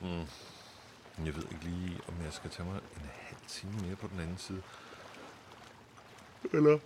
[0.00, 0.26] Mm.
[1.26, 4.20] Jeg ved ikke lige, om jeg skal tage mig en halv time mere på den
[4.20, 4.62] anden side.
[6.52, 6.78] Eller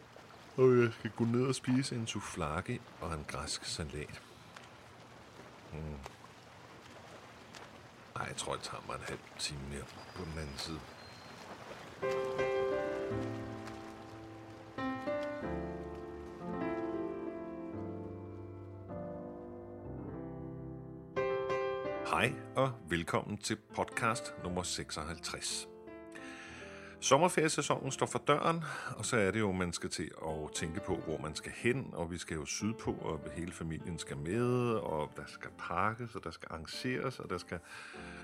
[0.57, 4.23] om jeg skal gå ned og spise en souflage og en græsk salat.
[5.73, 5.79] Mm.
[8.15, 9.85] Nej, jeg tror, jeg tager mig en halv time mere
[10.17, 10.81] på den anden side.
[22.23, 25.69] Hej og velkommen til podcast nummer 56.
[27.01, 28.65] Sommerferiesæsonen står for døren,
[28.97, 31.53] og så er det jo, at man skal til at tænke på, hvor man skal
[31.57, 36.15] hen, og vi skal jo sydpå, og hele familien skal med, og der skal pakkes,
[36.15, 37.59] og der skal arrangeres, og der skal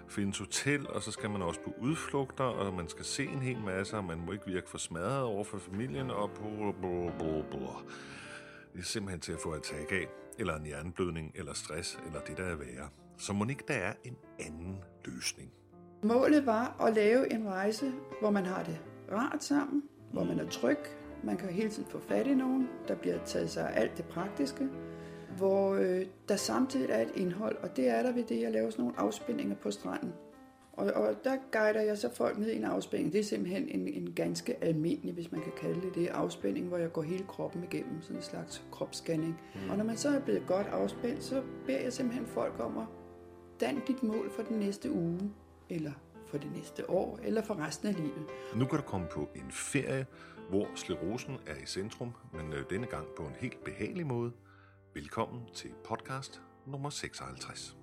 [0.09, 3.61] findes hotel, og så skal man også på udflugter, og man skal se en hel
[3.61, 7.43] masse, og man må ikke virke for smadret over for familien, og brr, brr, brr,
[7.51, 7.83] brr.
[8.73, 10.07] Det er simpelthen til at få et tag af,
[10.39, 12.89] eller en hjerneblødning, eller stress, eller det der er værre.
[13.19, 15.51] Så må ikke der er en anden løsning.
[16.03, 18.81] Målet var at lave en rejse, hvor man har det
[19.13, 20.79] rart sammen, hvor man er tryg,
[21.25, 24.05] man kan hele tiden få fat i nogen, der bliver taget sig af alt det
[24.05, 24.69] praktiske,
[25.37, 28.71] hvor øh, der samtidig er et indhold, og det er der ved det, at lave
[28.71, 30.13] sådan nogle afspændinger på stranden.
[30.73, 33.13] Og, og der guider jeg så folk ned i en afspænding.
[33.13, 36.77] Det er simpelthen en, en ganske almindelig, hvis man kan kalde det det, afspænding, hvor
[36.77, 39.41] jeg går hele kroppen igennem, sådan en slags kropsscanning.
[39.55, 39.71] Mm.
[39.71, 42.85] Og når man så er blevet godt afspændt, så beder jeg simpelthen folk om at
[43.61, 45.33] Dan dit mål for den næste uge,
[45.71, 45.93] eller
[46.27, 48.27] for det næste år, eller for resten af livet.
[48.57, 50.07] Nu kan du komme på en ferie,
[50.49, 54.33] hvor slerosen er i centrum, men øh, denne gang på en helt behagelig måde.
[54.95, 57.77] Velkommen til podcast nummer 56.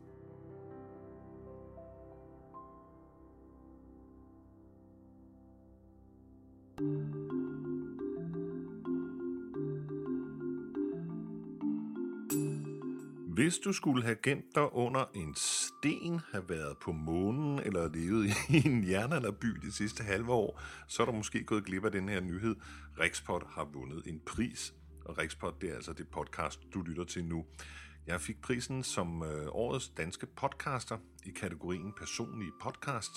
[13.35, 18.27] Hvis du skulle have gemt dig under en sten, have været på månen eller levet
[18.49, 22.09] i en jernalderby de sidste halve år, så er du måske gået glip af den
[22.09, 22.55] her nyhed.
[22.99, 24.73] Rexpot har vundet en pris,
[25.05, 27.45] og Rexpot det er altså det podcast, du lytter til nu.
[28.07, 33.11] Jeg fik prisen som øh, årets danske podcaster i kategorien personlige podcast,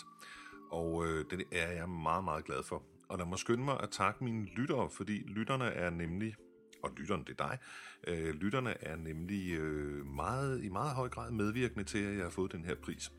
[0.70, 2.82] og øh, det er jeg meget, meget glad for.
[3.08, 6.34] Og lad mig skynde mig at takke mine lyttere, fordi lytterne er nemlig
[6.82, 7.58] og lytterne, det er dig,
[8.06, 12.30] øh, lytterne er nemlig øh, meget, i meget høj grad medvirkende til, at jeg har
[12.30, 13.12] fået den her pris.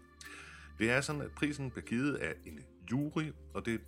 [0.80, 2.60] Det er sådan, at prisen bliver givet af en
[2.92, 3.82] jury, og det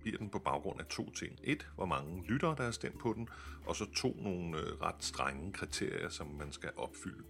[0.00, 1.38] bliver den på baggrund af to ting.
[1.44, 3.28] Et, hvor mange lyttere, der har stemt på den,
[3.66, 7.24] og så to, nogle øh, ret strenge kriterier, som man skal opfylde.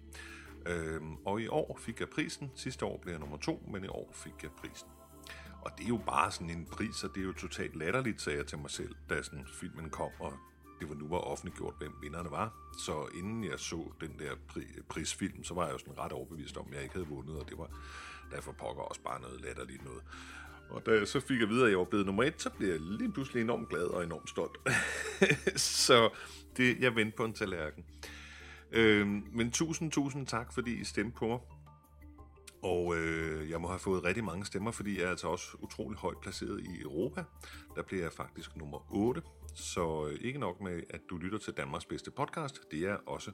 [0.66, 2.50] Øhm, og i år fik jeg prisen.
[2.54, 4.88] Sidste år blev jeg nummer to, men i år fik jeg prisen.
[5.60, 8.38] Og det er jo bare sådan en pris, og det er jo totalt latterligt, sagde
[8.38, 10.32] jeg til mig selv, da sådan filmen kom, og
[10.80, 12.52] det var nu var offentliggjort, hvem vinderne var.
[12.78, 16.56] Så inden jeg så den der pri- prisfilm, så var jeg jo sådan ret overbevist
[16.56, 17.70] om, at jeg ikke havde vundet, og det var
[18.32, 20.02] derfor pokker også bare noget latterligt noget.
[20.70, 22.68] Og da jeg så fik jeg videre, at jeg var blevet nummer et, så blev
[22.68, 24.58] jeg lige pludselig enormt glad og enormt stolt.
[25.86, 26.10] så
[26.56, 27.84] det, jeg vendte på en tallerken.
[28.72, 31.38] Øhm, men tusind, tusind tak, fordi I stemte på mig.
[32.62, 35.98] Og øh, jeg må have fået rigtig mange stemmer, fordi jeg er altså også utrolig
[35.98, 37.24] højt placeret i Europa.
[37.76, 39.22] Der bliver jeg faktisk nummer 8.
[39.54, 43.32] Så øh, ikke nok med, at du lytter til Danmarks bedste podcast, det er også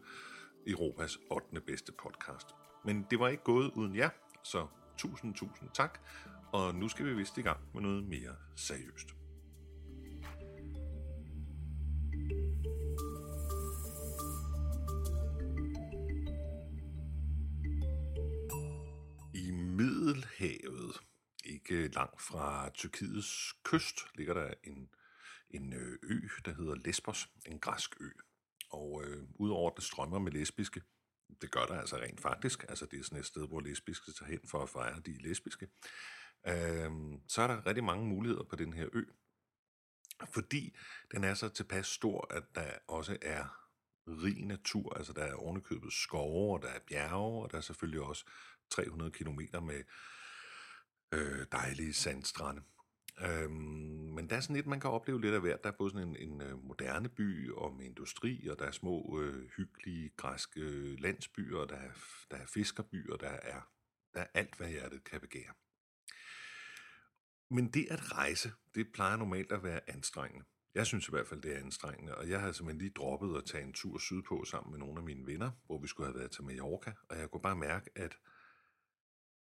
[0.67, 1.61] Europas 8.
[1.61, 2.47] bedste podcast.
[2.85, 4.11] Men det var ikke gået uden jer,
[4.43, 4.67] så
[4.99, 5.99] tusind, tusind tak.
[6.53, 9.09] Og nu skal vi vist i gang med noget mere seriøst.
[19.35, 21.01] I Middelhavet,
[21.45, 24.89] ikke langt fra Tyrkiets kyst, ligger der en,
[25.51, 28.11] en øh, ø, der hedder Lesbos, en græsk ø.
[28.71, 30.83] Og øh, udover at det strømmer med lesbiske,
[31.41, 34.31] det gør der altså rent faktisk, altså det er sådan et sted, hvor lesbiske tager
[34.31, 35.69] hen for at fejre, de lesbiske,
[36.47, 36.91] øh,
[37.29, 39.05] så er der rigtig mange muligheder på den her ø.
[40.35, 40.77] Fordi
[41.13, 43.67] den er så tilpas stor, at der også er
[44.07, 48.01] rig natur, altså der er ovenikøbet skove, og der er bjerge, og der er selvfølgelig
[48.01, 48.25] også
[48.71, 49.83] 300 kilometer med
[51.13, 52.63] øh, dejlige sandstrande.
[53.21, 55.65] Øhm, men der er sådan lidt, man kan opleve lidt af hvert.
[55.65, 58.71] Der er både sådan en, en øh, moderne by og med industri, og der er
[58.71, 61.91] små, øh, hyggelige græske øh, landsbyer, og der er,
[62.31, 63.61] der er fiskerbyer, der er,
[64.15, 65.53] der er alt, hvad hjertet kan begære.
[67.51, 70.45] Men det at rejse, det plejer normalt at være anstrengende.
[70.75, 73.45] Jeg synes i hvert fald, det er anstrengende, og jeg havde simpelthen lige droppet at
[73.45, 76.31] tage en tur sydpå sammen med nogle af mine venner, hvor vi skulle have været
[76.31, 78.19] til Mallorca, og jeg kunne bare mærke, at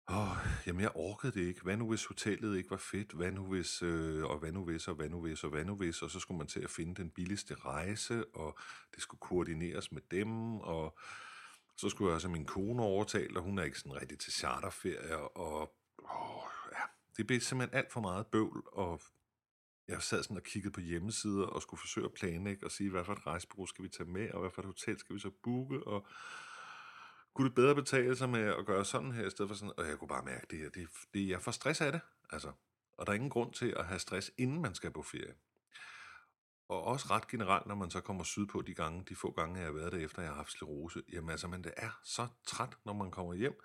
[0.10, 1.62] Åh, jamen jeg orkede det ikke.
[1.62, 3.12] Hvad nu hvis hotellet ikke var fedt?
[3.12, 5.76] Hvad nu hvis, øh, og hvad nu hvis, og hvad nu hvis, og hvad nu
[5.76, 6.02] hvis?
[6.02, 8.58] Og så skulle man til at finde den billigste rejse, og
[8.96, 10.98] det skulle koordineres med dem, og
[11.78, 14.34] så skulle jeg også have min kone overtalt, og hun er ikke sådan rigtig til
[14.34, 16.84] charterferie, og åh, ja,
[17.18, 19.02] det blev simpelthen alt for meget bøvl, og
[19.88, 23.06] jeg sad sådan og kiggede på hjemmesider og skulle forsøge at planlægge og sige, hvad
[23.06, 25.32] for et rejsebureau skal vi tage med, og hvad for et hotel skal vi så
[25.44, 26.08] booke, og
[27.34, 29.88] kunne det bedre betale sig med at gøre sådan her, i stedet for sådan, og
[29.88, 32.52] jeg kunne bare mærke, det her, det, det, jeg får stress af det, altså.
[32.98, 35.34] Og der er ingen grund til at have stress, inden man skal på ferie.
[36.68, 39.66] Og også ret generelt, når man så kommer sydpå de gange, de få gange, jeg
[39.66, 42.78] har været der efter, jeg har haft sklerose, jamen altså, man det er så træt,
[42.86, 43.60] når man kommer hjem.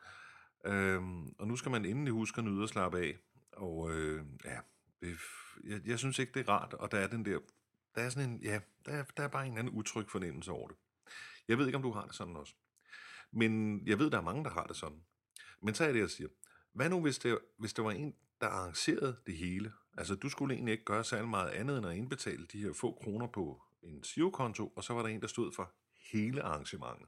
[0.65, 3.19] Øhm, og nu skal man endelig huske at nyde og slappe af.
[3.53, 4.59] Og øh, ja,
[5.01, 5.19] det,
[5.65, 7.39] jeg, jeg synes ikke, det er rart, og der er den der,
[7.95, 10.77] der er sådan en, ja, der der er bare en anden utryg fornemmelse over det.
[11.49, 12.55] Jeg ved ikke, om du har det sådan også.
[13.33, 15.03] Men jeg ved, der er mange, der har det sådan.
[15.63, 16.29] Men så er det, jeg siger,
[16.73, 19.73] hvad nu, hvis det, hvis det var en, der arrangerede det hele?
[19.99, 22.99] Altså, du skulle egentlig ikke gøre særlig meget andet, end at indbetale de her få
[23.03, 25.73] kroner på en girokonto, og så var der en, der stod for
[26.13, 27.07] hele arrangementet.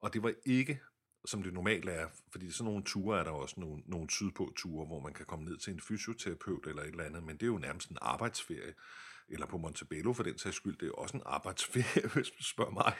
[0.00, 0.80] Og det var ikke,
[1.24, 4.86] som det normalt er, fordi sådan nogle ture er der også nogle, nogle sydpå ture,
[4.86, 7.46] hvor man kan komme ned til en fysioterapeut eller et eller andet, men det er
[7.46, 8.74] jo nærmest en arbejdsferie
[9.30, 12.70] eller på Montebello for den sags skyld, det er også en arbejdsferie, hvis du spørger
[12.70, 12.94] mig.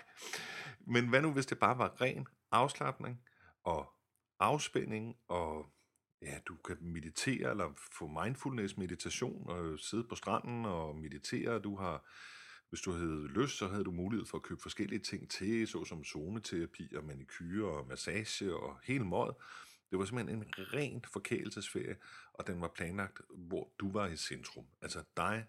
[0.87, 3.21] Men hvad nu, hvis det bare var ren afslappning
[3.65, 3.93] og
[4.41, 5.67] afspænding, og
[6.23, 11.59] ja, du kan meditere eller få mindfulness meditation og sidde på stranden og meditere.
[11.59, 12.09] Du har,
[12.69, 16.05] hvis du havde lyst, så havde du mulighed for at købe forskellige ting til, såsom
[16.05, 19.37] zoneterapi og manikyre og massage og hele måde.
[19.91, 21.97] Det var simpelthen en rent forkælelsesferie,
[22.33, 24.67] og den var planlagt, hvor du var i centrum.
[24.83, 25.47] Altså dig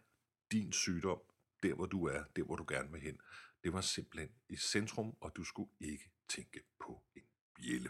[0.52, 1.22] din sygdom,
[1.64, 3.18] der hvor du er, der hvor du gerne vil hen.
[3.64, 7.24] Det var simpelthen i centrum, og du skulle ikke tænke på en
[7.56, 7.90] bjælle.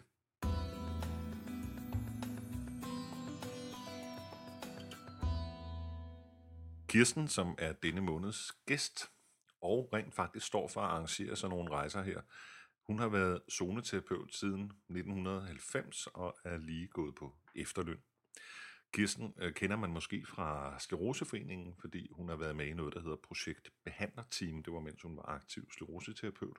[6.87, 9.11] Kirsten, som er denne måneds gæst,
[9.61, 12.21] og rent faktisk står for at arrangere sådan nogle rejser her,
[12.87, 18.01] hun har været zoneterapeut siden 1990 og er lige gået på efterløn.
[18.93, 23.01] Kirsten øh, kender man måske fra Skleroseforeningen, fordi hun har været med i noget, der
[23.01, 24.63] hedder Projekt Behandlerteam.
[24.63, 26.57] Det var, mens hun var aktiv skleroseterapeut.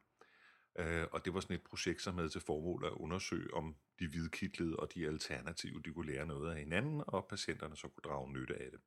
[0.79, 4.09] Øh, og det var sådan et projekt, som havde til formål at undersøge, om de
[4.09, 8.33] hvidkittlede og de alternative, de kunne lære noget af hinanden, og patienterne så kunne drage
[8.33, 8.81] nytte af det.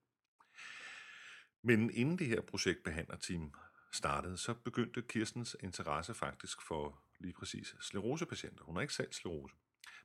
[1.61, 3.53] Men inden det her projekt Behandlerteam
[3.91, 8.63] startede, så begyndte Kirstens interesse faktisk for lige præcis sklerosepatienter.
[8.63, 9.55] Hun har ikke selv sklerose.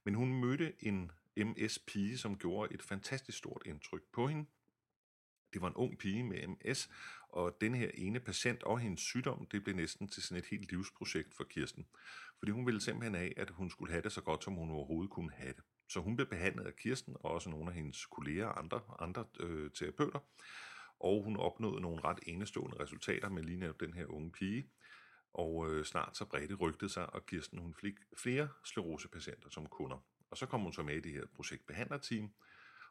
[0.05, 4.47] Men hun mødte en MS-pige, som gjorde et fantastisk stort indtryk på hende.
[5.53, 6.91] Det var en ung pige med MS,
[7.29, 10.73] og den her ene patient og hendes sygdom, det blev næsten til sådan et helt
[10.73, 11.87] livsprojekt for Kirsten.
[12.39, 15.11] Fordi hun ville simpelthen af, at hun skulle have det så godt, som hun overhovedet
[15.11, 15.63] kunne have det.
[15.89, 19.25] Så hun blev behandlet af Kirsten, og også nogle af hendes kolleger og andre, andre
[19.41, 20.19] øh, terapeuter.
[21.01, 24.71] Og hun opnåede nogle ret enestående resultater med lige netop den her unge pige.
[25.33, 30.05] Og øh, snart så bredte rygtet sig, og Kirsten hun fik flere sklerosepatienter som kunder.
[30.31, 32.31] Og så kom hun så med i det her projekt behandlerteam,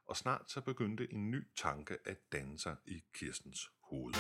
[0.08, 4.14] og snart så begyndte en ny tanke at danne sig i Kirstens hoved.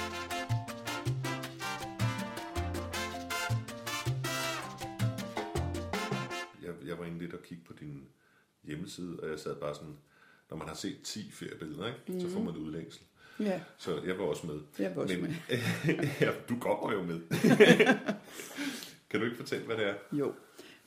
[6.64, 8.10] Jeg, jeg var inde lidt og kigge på din
[8.64, 9.98] hjemmeside, og jeg sad bare sådan,
[10.50, 12.00] når man har set 10 feriebilleder, ikke?
[12.08, 12.20] Mm.
[12.20, 13.02] så får man udlængsel.
[13.40, 13.62] Ja.
[13.78, 14.62] Så jeg var også med.
[14.80, 15.98] Jeg var også Men, med.
[16.22, 17.22] ja, du kommer jo med.
[19.10, 19.96] kan du ikke fortælle, hvad det er?
[20.12, 20.36] Jo.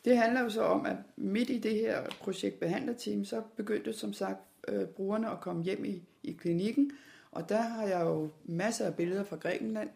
[0.04, 4.12] Det handler jo så om, at midt i det her projekt behandlerteam, så begyndte som
[4.12, 6.92] sagt øh, brugerne at komme hjem i, i klinikken,
[7.30, 9.90] og der har jeg jo masser af billeder fra Grækenland.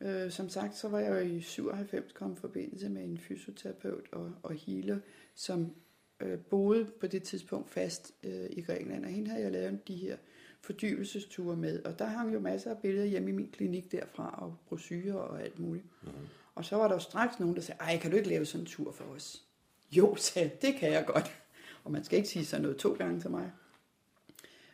[0.00, 4.06] Øh, som sagt, så var jeg jo i 97 kommet i forbindelse med en fysioterapeut
[4.12, 4.98] og, og healer,
[5.34, 5.74] som
[6.20, 9.96] øh, boede på det tidspunkt fast øh, i Grækenland, og hende havde jeg lavet de
[9.96, 10.16] her
[10.60, 14.56] fordybelsesture med, og der hang jo masser af billeder hjemme i min klinik derfra, og
[14.68, 15.86] brosyrer og alt muligt.
[16.02, 16.26] Mm-hmm.
[16.58, 18.60] Og så var der jo straks nogen, der sagde, ej, kan du ikke lave sådan
[18.60, 19.42] en tur for os?
[19.90, 21.40] Jo, sagde jeg, det kan jeg godt.
[21.84, 23.52] Og man skal ikke sige sådan noget to gange til mig.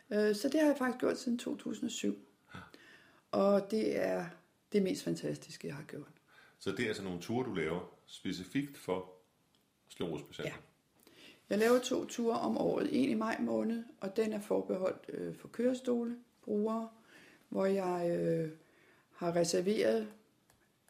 [0.09, 2.17] Øh, Så det har jeg faktisk gjort siden 2007.
[3.31, 4.25] Og det er
[4.71, 6.07] det mest fantastiske, jeg har gjort.
[6.59, 9.11] Så det er altså nogle ture, du laver specifikt for
[9.89, 10.53] sklerosepatienter?
[10.53, 11.11] Ja.
[11.49, 13.03] Jeg laver to ture om året.
[13.03, 16.89] En i maj måned, og den er forbeholdt øh, for kørestole, brugere,
[17.49, 18.49] hvor jeg øh,
[19.11, 20.07] har reserveret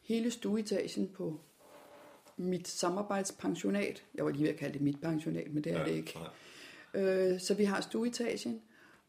[0.05, 1.39] hele stueetagen på
[2.37, 4.03] mit samarbejdspensionat.
[4.15, 6.19] Jeg var lige ved at kalde det mit pensionat, men det er Ja, det ikke.
[6.93, 7.01] nej.
[7.03, 8.61] Øh, så vi har stueetagen,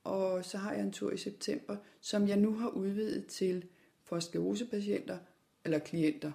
[0.05, 3.65] og så har jeg en tur i september, som jeg nu har udvidet til
[4.05, 5.19] for sklerosepatienter,
[5.65, 6.33] eller klienter,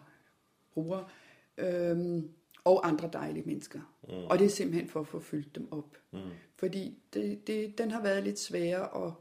[0.73, 1.07] brugere,
[1.57, 2.29] øhm,
[2.63, 3.79] og andre dejlige mennesker.
[4.03, 4.13] Mm.
[4.13, 5.97] Og det er simpelthen for at få fyldt dem op.
[6.11, 6.19] Mm.
[6.55, 9.13] Fordi det, det, den har været lidt sværere at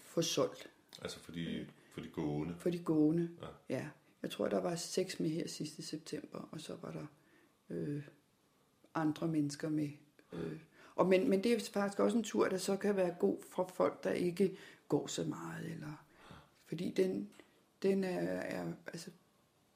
[0.00, 0.68] få solgt
[1.02, 2.54] Altså for de, for de gående?
[2.58, 3.30] for de gående.
[3.70, 3.76] Ja.
[3.76, 3.86] Ja.
[4.22, 7.06] Jeg tror, der var seks med her sidste september, og så var der
[7.70, 8.02] øh,
[8.94, 9.90] andre mennesker med.
[10.32, 10.60] Øh.
[10.94, 13.70] Og men, men det er faktisk også en tur, der så kan være god for
[13.74, 14.56] folk, der ikke
[14.88, 15.70] går så meget.
[15.70, 16.04] Eller,
[16.66, 17.30] fordi den,
[17.82, 19.10] den er, er altså,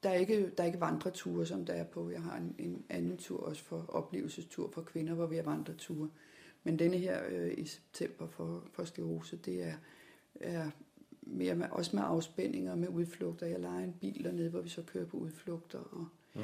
[0.03, 2.09] der er, ikke, der er ikke vandreture, som der er på.
[2.09, 6.09] Jeg har en, en anden tur også for oplevelsestur for kvinder, hvor vi har vandreture.
[6.63, 9.75] Men denne her øh, i september for, for sklerose, det er,
[10.35, 10.71] er
[11.29, 13.45] mere med, også med afspændinger og med udflugter.
[13.45, 15.79] Jeg leger en bil dernede, hvor vi så kører på udflugter.
[15.79, 16.41] Og, mm.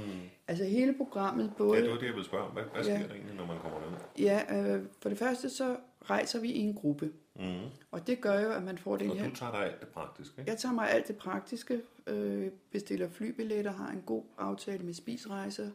[0.47, 1.77] Altså hele programmet både...
[1.77, 2.51] Ja, det var det, jeg ville spørge.
[2.51, 2.99] Hvad, hvad sker ja.
[2.99, 3.97] der egentlig, når man kommer ned?
[4.19, 7.11] Ja, øh, for det første så rejser vi i en gruppe.
[7.35, 7.43] Mm.
[7.91, 9.23] Og det gør jo, at man får den og her...
[9.23, 10.51] Og du tager dig alt det praktiske, ikke?
[10.51, 15.69] Jeg tager mig alt det praktiske, øh, bestiller flybilletter, har en god aftale med spisrejser,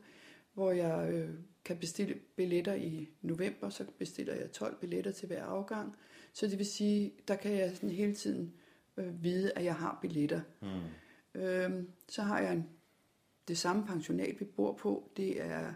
[0.54, 1.28] hvor jeg øh,
[1.64, 5.96] kan bestille billetter i november, så bestiller jeg 12 billetter til hver afgang.
[6.32, 8.54] Så det vil sige, der kan jeg sådan hele tiden
[8.98, 10.40] øh, vide, at jeg har billetter.
[10.60, 11.40] Mm.
[11.40, 12.68] Øh, så har jeg en,
[13.48, 15.10] det samme pensionat, vi bor på.
[15.16, 15.72] Det er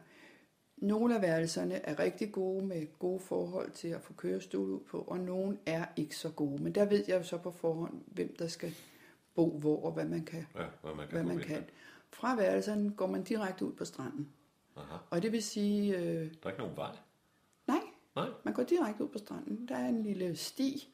[0.77, 4.99] nogle af værelserne er rigtig gode med gode forhold til at få kørestol ud på,
[4.99, 6.63] og nogle er ikke så gode.
[6.63, 8.75] Men der ved jeg jo så på forhånd, hvem der skal
[9.35, 10.47] bo hvor, og hvad man kan.
[10.55, 11.25] Ja, hvad man kan.
[11.25, 11.65] Hvad man kan.
[12.11, 14.29] Fra værelserne går man direkte ud på stranden.
[14.77, 14.97] Aha.
[15.11, 15.97] Og det vil sige...
[15.97, 16.97] Øh, der er ikke nogen vej?
[17.67, 17.81] Nej,
[18.17, 19.69] nej, man går direkte ud på stranden.
[19.69, 20.92] Der er en lille sti,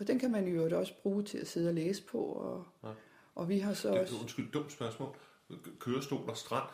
[0.00, 2.18] og den kan man jo også bruge til at sidde og læse på.
[2.18, 2.88] Og, ja.
[3.34, 4.16] og vi har så det, også...
[4.20, 5.16] Undskyld, dumt spørgsmål.
[5.78, 6.68] Kørestol og strand,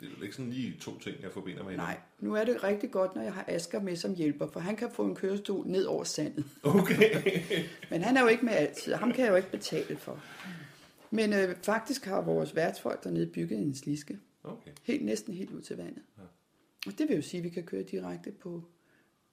[0.00, 2.64] det er jo ikke sådan lige to ting, jeg forbinder med Nej, nu er det
[2.64, 5.66] rigtig godt, når jeg har Asger med som hjælper, for han kan få en kørestol
[5.66, 6.44] ned over sandet.
[6.62, 7.22] Okay.
[7.90, 10.20] Men han er jo ikke med altid, og ham kan jeg jo ikke betale for.
[11.10, 14.18] Men øh, faktisk har vores værtsfolk dernede bygget en sliske.
[14.44, 14.70] Okay.
[14.82, 16.02] Helt, næsten helt ud til vandet.
[16.18, 16.22] Ja.
[16.86, 18.62] Og det vil jo sige, at vi kan køre direkte på,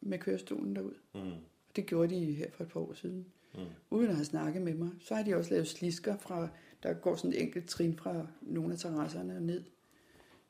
[0.02, 0.96] med kørestolen derud.
[1.14, 1.32] Mm.
[1.78, 3.26] Og det gjorde de her for et par år siden.
[3.54, 3.62] Mm.
[3.90, 4.90] Uden at have snakket med mig.
[5.00, 6.48] Så har de også lavet slisker fra,
[6.84, 9.64] der går sådan et enkelt trin fra nogle af terrasserne ned.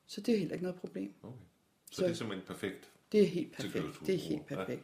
[0.06, 1.14] Så det er heller ikke noget problem.
[1.24, 1.38] Okay.
[1.92, 2.92] Så, så det er simpelthen perfekt?
[3.12, 4.00] Det er helt perfekt.
[4.06, 4.80] Det er helt perfekt.
[4.80, 4.84] Ja.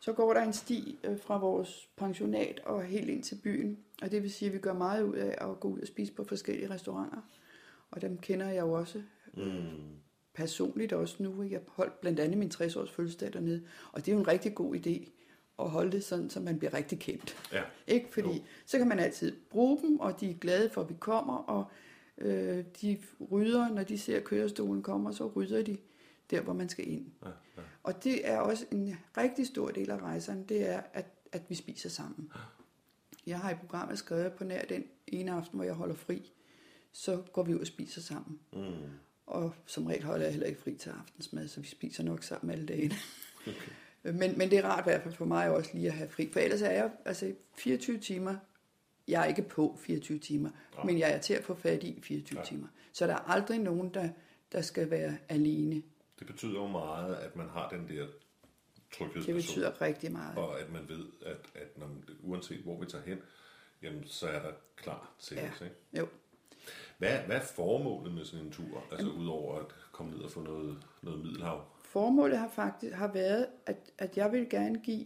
[0.00, 3.78] Så går der en sti øh, fra vores pensionat og helt ind til byen.
[4.02, 6.12] Og det vil sige, at vi gør meget ud af at gå ud og spise
[6.12, 7.20] på forskellige restauranter.
[7.90, 9.02] Og dem kender jeg jo også
[9.34, 9.42] mm.
[10.34, 11.42] personligt også nu.
[11.42, 13.62] Jeg holdt blandt andet min 60-års fødselsdag dernede.
[13.92, 15.10] Og det er jo en rigtig god idé
[15.58, 17.36] at holde det sådan, så man bliver rigtig kendt.
[17.52, 17.62] Ja.
[17.86, 18.08] Ikke?
[18.12, 18.44] Fordi jo.
[18.66, 21.64] så kan man altid bruge dem, og de er glade for, at vi kommer, og
[22.18, 22.98] øh, de
[23.30, 25.76] rydder, når de ser kørestolen kommer, så rydder de
[26.30, 27.06] der, hvor man skal ind.
[27.22, 27.62] Ja, ja.
[27.82, 31.54] Og det er også en rigtig stor del af rejserne, det er, at, at vi
[31.54, 32.32] spiser sammen.
[33.26, 36.32] Jeg har i programmet skrevet på nær den ene aften, hvor jeg holder fri,
[36.92, 38.38] så går vi ud og spiser sammen.
[38.52, 38.90] Mm.
[39.26, 42.50] Og som regel holder jeg heller ikke fri til aftensmad, så vi spiser nok sammen
[42.50, 42.92] alle dage.
[43.46, 43.70] Okay.
[44.04, 46.30] Men, men det er rart i hvert fald for mig også lige at have fri,
[46.32, 48.36] for ellers er jeg altså 24 timer,
[49.08, 50.84] jeg er ikke på 24 timer, ja.
[50.84, 52.44] men jeg er til at få fat i 24 ja.
[52.44, 52.68] timer.
[52.92, 54.08] Så der er aldrig nogen, der,
[54.52, 55.82] der skal være alene.
[56.18, 58.06] Det betyder jo meget, at man har den der
[58.92, 59.22] tryghed.
[59.22, 60.38] Det betyder rigtig meget.
[60.38, 61.90] Og at man ved, at, at når,
[62.22, 63.18] uanset hvor vi tager hen,
[63.82, 65.50] jamen, så er der klar til ja.
[65.50, 65.60] os.
[65.60, 65.76] Ikke?
[65.98, 66.08] Jo.
[66.98, 70.40] Hvad, hvad er formålet med sådan en tur, altså udover at komme ned og få
[70.40, 71.64] noget, noget middelhav?
[71.94, 75.04] Formålet har faktisk har været, at, at jeg vil gerne give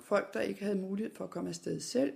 [0.00, 2.12] folk, der ikke havde mulighed for at komme afsted selv,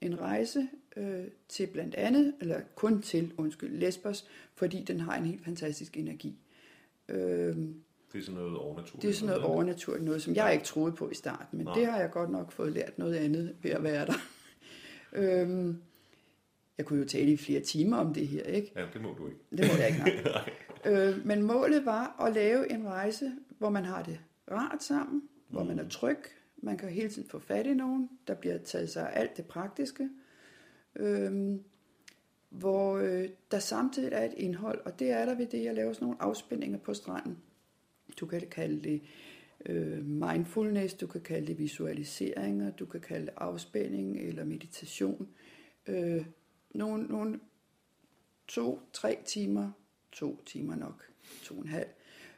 [0.00, 5.26] en rejse øh, til blandt andet, eller kun til, undskyld, Lesbos, fordi den har en
[5.26, 6.38] helt fantastisk energi.
[7.08, 9.02] Øh, det er sådan noget overnaturligt?
[9.02, 11.74] Det er sådan noget overnaturligt, noget som jeg ikke troede på i starten, men Nej.
[11.74, 14.14] det har jeg godt nok fået lært noget andet ved at være der.
[15.12, 15.74] øh,
[16.78, 18.72] jeg kunne jo tale i flere timer om det her, ikke?
[18.76, 19.40] Ja, det må du ikke.
[19.50, 20.50] Det må jeg ikke, nej.
[20.86, 24.20] øh, men målet var at lave en rejse, hvor man har det
[24.50, 25.28] rart sammen, mm.
[25.48, 25.90] hvor man er mm.
[25.90, 26.18] tryg,
[26.56, 29.46] man kan hele tiden få fat i nogen, der bliver taget sig af alt det
[29.46, 30.08] praktiske,
[30.96, 31.56] øh,
[32.48, 35.92] hvor øh, der samtidig er et indhold, og det er der ved det, jeg laver
[35.92, 37.38] sådan nogle afspændinger på stranden.
[38.20, 39.02] Du kan kalde det
[39.66, 45.28] øh, mindfulness, du kan kalde det visualiseringer, du kan kalde det afspænding eller meditation.
[45.86, 46.26] Øh,
[46.70, 47.40] nogle, nogle
[48.48, 49.70] to, tre timer,
[50.12, 51.04] to timer nok,
[51.42, 51.88] to og en halv,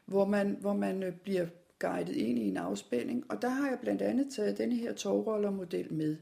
[0.06, 1.46] hvor man, hvor man øh, bliver
[1.78, 3.30] guidet ind i en afspænding.
[3.30, 6.16] Og der har jeg blandt andet taget denne her togrollermodel med.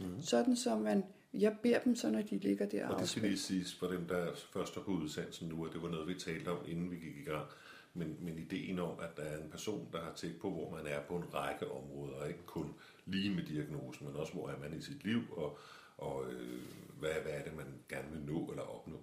[0.00, 0.22] Mm.
[0.22, 1.04] Sådan som man,
[1.34, 4.06] jeg beder dem så, når de ligger der og det skal lige siges for dem,
[4.06, 6.96] der først har på udsendelsen nu, at det var noget, vi talte om, inden vi
[6.96, 7.46] gik i gang.
[7.94, 10.86] Men, men ideen om, at der er en person, der har tænkt på, hvor man
[10.86, 12.74] er på en række områder, ikke kun
[13.06, 15.58] lige med diagnosen, men også hvor er man i sit liv, og,
[15.98, 16.60] og øh,
[16.98, 18.96] hvad, hvad er det, man gerne vil nå eller opnå.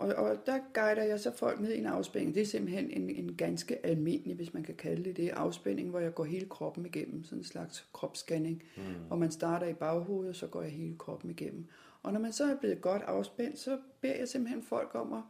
[0.00, 2.34] Og, og der guider jeg så folk ned i en afspænding.
[2.34, 5.98] Det er simpelthen en, en ganske almindelig, hvis man kan kalde det det, afspænding, hvor
[5.98, 8.62] jeg går hele kroppen igennem, sådan en slags kropsscanning.
[8.76, 8.82] Mm.
[9.06, 11.66] Hvor man starter i baghovedet, så går jeg hele kroppen igennem.
[12.02, 15.22] Og når man så er blevet godt afspændt, så beder jeg simpelthen folk om at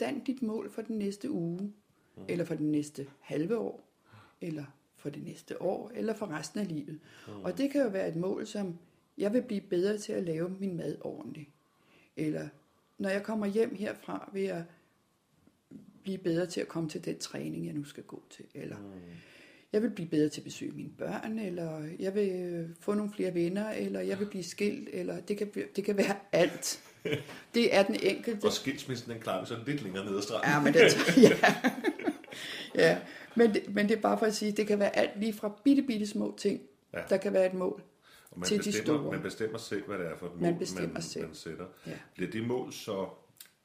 [0.00, 1.60] danne dit mål for den næste uge,
[2.16, 2.22] mm.
[2.28, 3.88] eller for den næste halve år,
[4.40, 4.64] eller
[4.96, 7.00] for det næste år, eller for resten af livet.
[7.28, 7.42] Mm.
[7.42, 8.78] Og det kan jo være et mål, som
[9.18, 11.48] jeg vil blive bedre til at lave min mad ordentligt.
[12.16, 12.48] Eller
[13.04, 14.64] når jeg kommer hjem herfra, vil jeg
[16.02, 18.44] blive bedre til at komme til den træning, jeg nu skal gå til.
[18.54, 18.84] Eller mm.
[19.72, 23.12] jeg vil blive bedre til at besøge mine børn, eller jeg vil øh, få nogle
[23.12, 26.80] flere venner, eller jeg vil blive skilt, eller det kan, det kan være alt.
[27.54, 28.44] Det er den enkelte.
[28.44, 30.50] Og skilsmissen, den klarer vi så lidt længere ned ad stranden.
[30.50, 31.54] Ja, men det, ja.
[32.74, 32.98] ja.
[33.34, 35.60] Men, det, men det er bare for at sige, det kan være alt lige fra
[35.64, 36.60] bitte, bitte små ting,
[36.92, 36.98] ja.
[37.10, 37.82] der kan være et mål.
[38.34, 39.12] Og man til bestemmer, de store.
[39.12, 41.26] Man bestemmer selv, hvad det er for et mål, Man bestemmer man, selv.
[41.26, 41.66] man sætter.
[41.86, 41.98] Ja.
[42.14, 43.08] Bliver det mål så,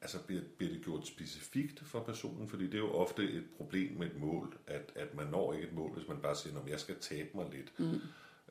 [0.00, 2.48] altså bliver, bliver det gjort specifikt for personen?
[2.48, 5.66] Fordi det er jo ofte et problem med et mål, at, at man når ikke
[5.66, 7.72] et mål, hvis man bare siger, at jeg skal tabe mig lidt.
[7.78, 8.00] Mm.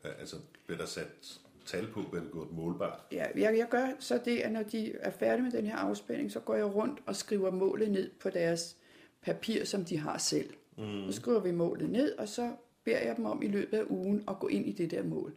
[0.04, 0.36] Altså
[0.66, 3.00] bliver der sat tal på, hvad det gjort målbart?
[3.12, 6.32] Ja, jeg, jeg gør så det, at når de er færdige med den her afspænding,
[6.32, 8.76] så går jeg rundt og skriver målet ned på deres
[9.22, 10.50] papir, som de har selv.
[10.78, 11.12] Mm.
[11.12, 12.52] Så skriver vi målet ned, og så
[12.84, 15.34] beder jeg dem om i løbet af ugen at gå ind i det der mål.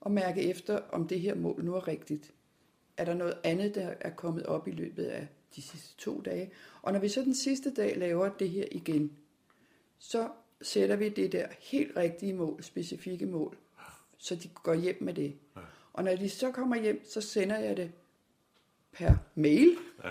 [0.00, 2.32] Og mærke efter, om det her mål nu er rigtigt.
[2.96, 6.50] Er der noget andet, der er kommet op i løbet af de sidste to dage?
[6.82, 9.16] Og når vi så den sidste dag laver det her igen,
[9.98, 10.28] så
[10.62, 13.56] sætter vi det der helt rigtige mål, specifikke mål,
[14.18, 15.36] så de går hjem med det.
[15.56, 15.60] Ja.
[15.92, 17.92] Og når de så kommer hjem, så sender jeg det
[18.92, 20.10] per mail, Ja.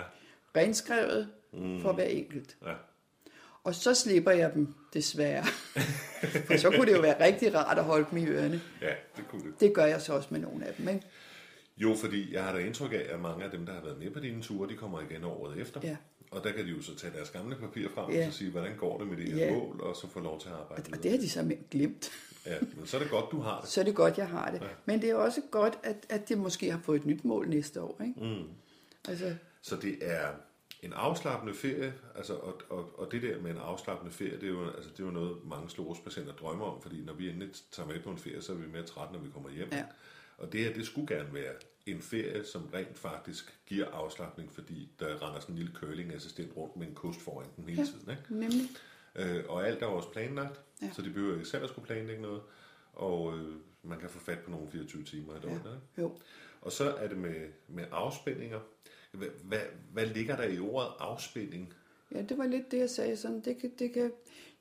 [0.56, 1.80] renskrevet mm.
[1.80, 2.56] for hver enkelt.
[2.66, 2.74] Ja.
[3.64, 5.44] Og så slipper jeg dem, desværre.
[6.46, 8.60] for så kunne det jo være rigtig rart at holde dem i ørerne.
[8.82, 9.60] ja, det kunne det.
[9.60, 10.88] Det gør jeg så også med nogle af dem.
[10.88, 11.02] Ikke?
[11.76, 14.10] Jo, fordi jeg har da indtryk af, at mange af dem, der har været med
[14.10, 15.80] på dine ture, de kommer igen året efter.
[15.82, 15.96] Ja.
[16.30, 18.26] Og der kan de jo så tage deres gamle papir frem Ja.
[18.26, 19.52] og så sige, hvordan går det med det her Ja.
[19.52, 22.10] mål, og så få lov til at arbejde Og det har de så glemt.
[22.46, 23.68] Ja, men så er det godt, du har det.
[23.70, 24.60] Så er det godt, jeg har det.
[24.60, 24.66] Ja.
[24.84, 27.82] Men det er også godt, at, at de måske har fået et nyt mål næste
[27.82, 28.00] år.
[28.02, 28.20] Ikke?
[28.40, 28.44] Mm.
[29.08, 30.28] Altså, Så det er
[30.82, 34.48] en afslappende ferie, altså, og, og, og det der med en afslappende ferie, det er,
[34.48, 37.86] jo, altså, det er jo noget, mange sklerosepatienter drømmer om, fordi når vi endelig tager
[37.88, 39.68] med på en ferie, så er vi mere trætte, når vi kommer hjem.
[39.72, 39.84] Ja.
[40.38, 41.52] Og det her, det skulle gerne være
[41.86, 46.76] en ferie, som rent faktisk giver afslappning, fordi der render sådan en lille curling-assistent rundt
[46.76, 47.86] med en kost foran den hele Ja.
[47.86, 48.10] tiden.
[48.10, 48.22] Ikke?
[48.40, 48.68] nemlig.
[49.16, 50.90] Øh, og alt er også planlagt, ja.
[50.92, 52.40] Så de behøver ikke selv at skulle planlægge noget.
[52.92, 55.80] Og øh, man kan få fat på nogle 24 timer i døgnet.
[55.96, 56.02] Ja.
[56.02, 56.18] Jo.
[56.60, 58.60] Og så er det med, med afspændinger.
[59.12, 59.28] Hvad,
[59.92, 61.72] hvad, ligger der i ordet afspænding?
[62.14, 63.16] Ja, det var lidt det, jeg sagde.
[63.16, 64.12] Sådan, det kan, det kan,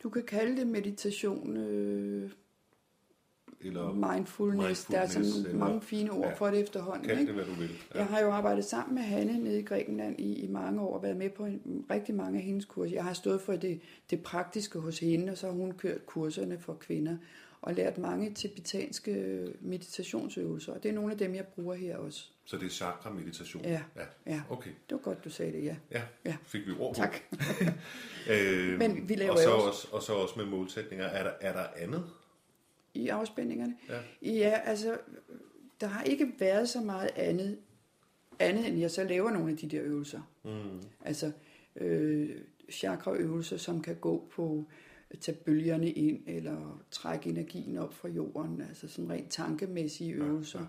[0.04, 2.32] du kan kalde det meditation, øh,
[3.62, 4.86] Eller mindfulness.
[4.86, 6.34] Der er mindfulness, sådan eller- mange fine ord ja.
[6.34, 7.08] for det efterhånden.
[7.08, 7.34] kald ikke?
[7.34, 7.70] det, hvad du vil.
[7.96, 11.04] Jeg har jo arbejdet sammen med Hanne nede i Grækenland i, i mange år og
[11.04, 12.94] været med på en, rigtig mange af hendes kurser.
[12.96, 16.60] Jeg har stået for det, det praktiske hos hende, og så har hun kørt kurserne
[16.60, 17.18] for kvinder
[17.62, 20.74] og lært mange tibetanske meditationsøvelser.
[20.74, 22.26] Og det er nogle af dem, jeg bruger her også.
[22.46, 23.64] Så det er chakra-meditation?
[23.64, 23.82] Ja.
[23.96, 24.06] ja.
[24.28, 25.76] Ja, Okay, det var godt, du sagde det, ja.
[25.92, 26.02] ja.
[26.26, 26.38] Ja.
[26.44, 27.02] Fik vi ord på.
[27.02, 27.16] Tak.
[28.32, 31.06] øh, Men vi laver og så også, også- og så også med målsætninger.
[31.06, 32.06] Er der, er der andet?
[32.94, 33.76] I afspændingerne.
[33.90, 34.00] Ja.
[34.22, 34.98] ja, altså,
[35.82, 37.58] der har ikke været så meget andet,
[38.40, 40.22] andet end jeg så laver nogle af de der øvelser.
[40.44, 40.82] Mm.
[41.06, 41.32] Altså
[41.76, 42.30] øh,
[42.72, 44.66] chakraøvelser, som kan gå på
[45.18, 50.66] tage bølgerne ind, eller trække energien op fra jorden, altså sådan rent tankemæssige øvelser.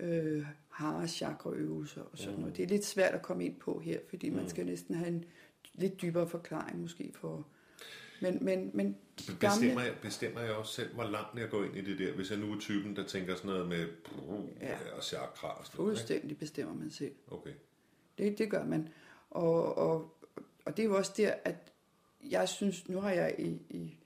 [0.00, 2.56] Øh, hare chakraøvelser og sådan noget.
[2.56, 5.24] Det er lidt svært at komme ind på her, fordi man skal næsten have en
[5.74, 7.46] lidt dybere forklaring måske for...
[8.22, 9.80] Men, men, men de Bestemmer gamle...
[9.80, 12.38] jeg, bestemmer jeg også selv, hvor langt jeg går ind i det der, hvis jeg
[12.38, 14.76] nu er typen, der tænker sådan noget med brug Ja.
[14.96, 15.96] og chakra og sådan noget.
[15.96, 17.12] Fuldstændig bestemmer man selv.
[17.28, 17.52] Okay.
[18.18, 18.88] Det, det gør man.
[19.30, 20.16] Og, og,
[20.64, 21.72] og det er jo også der, at
[22.30, 23.96] jeg synes, nu har jeg i, i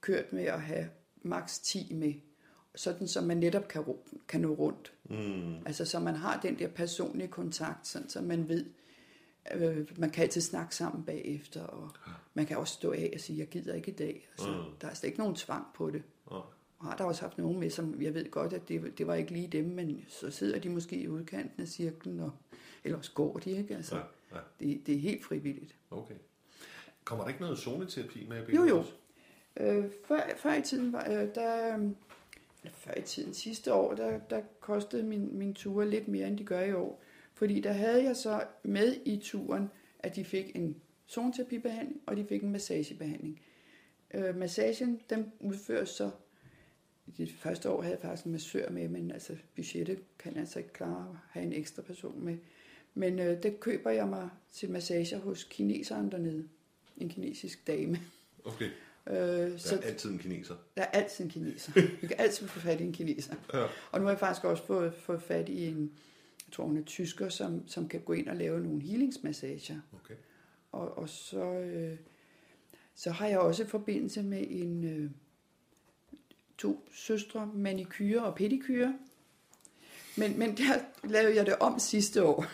[0.00, 0.88] kørt med at have
[1.22, 2.14] maks 10 med,
[2.74, 3.84] sådan så man netop kan,
[4.28, 4.92] kan nå rundt.
[5.04, 5.66] Mm.
[5.66, 8.66] Altså så man har den der personlige kontakt, sådan så man ved,
[9.54, 11.90] øh, man kan altid snakke sammen bagefter, og
[12.34, 14.28] man kan også stå af og sige, jeg gider ikke i dag.
[14.32, 14.76] Altså, Mm.
[14.80, 16.02] Der er slet ikke nogen tvang på det.
[16.26, 16.42] Oh.
[16.78, 19.14] Og har der også haft nogen med, som jeg ved godt, at det, det var
[19.14, 22.30] ikke lige dem, men så sidder de måske i udkanten af cirklen, og,
[22.84, 23.76] eller også går de, ikke?
[23.76, 24.02] Altså, Ja,
[24.36, 24.40] ja.
[24.60, 25.76] det, det er helt frivilligt.
[25.90, 26.14] Okay.
[27.10, 28.46] Kommer der ikke noget zoneterapi med?
[28.46, 28.84] Jo, jo.
[29.56, 31.82] Øh, før, før i tiden var, øh, der, øh,
[32.62, 36.38] eller før i tiden sidste år, der, der kostede min, min ture lidt mere, end
[36.38, 37.02] de gør i år.
[37.34, 40.76] Fordi der havde jeg så med i turen, at de fik en
[41.08, 43.40] zoneterapibehandling, og de fik en massagebehandling.
[44.14, 46.10] Øh, massagen, den udføres så,
[47.16, 50.72] det første år havde jeg faktisk en massør med, men altså budgettet kan altså ikke
[50.72, 52.36] klare at have en ekstra person med.
[52.94, 56.48] Men øh, det køber jeg mig til massager hos kineseren dernede.
[57.00, 58.00] En kinesisk dame.
[58.44, 58.70] Okay.
[59.06, 60.54] Øh, Der så er altid en kineser.
[60.76, 61.72] der er altid en kineser.
[62.00, 63.34] Vi kan altid få fat i en kineser.
[63.54, 63.66] Ja.
[63.92, 65.80] Og nu har jeg faktisk også fået, fået fat i en,
[66.46, 69.80] jeg tror hun er tysker, som, som kan gå ind og lave nogle healingsmassager.
[70.04, 70.14] Okay.
[70.72, 71.96] Og, og så, øh,
[72.94, 75.10] så har jeg også forbindelse med en, øh,
[76.58, 78.98] to søstre, manikyre og pedikyre.
[80.16, 82.46] Men, men der lavede jeg det om sidste år,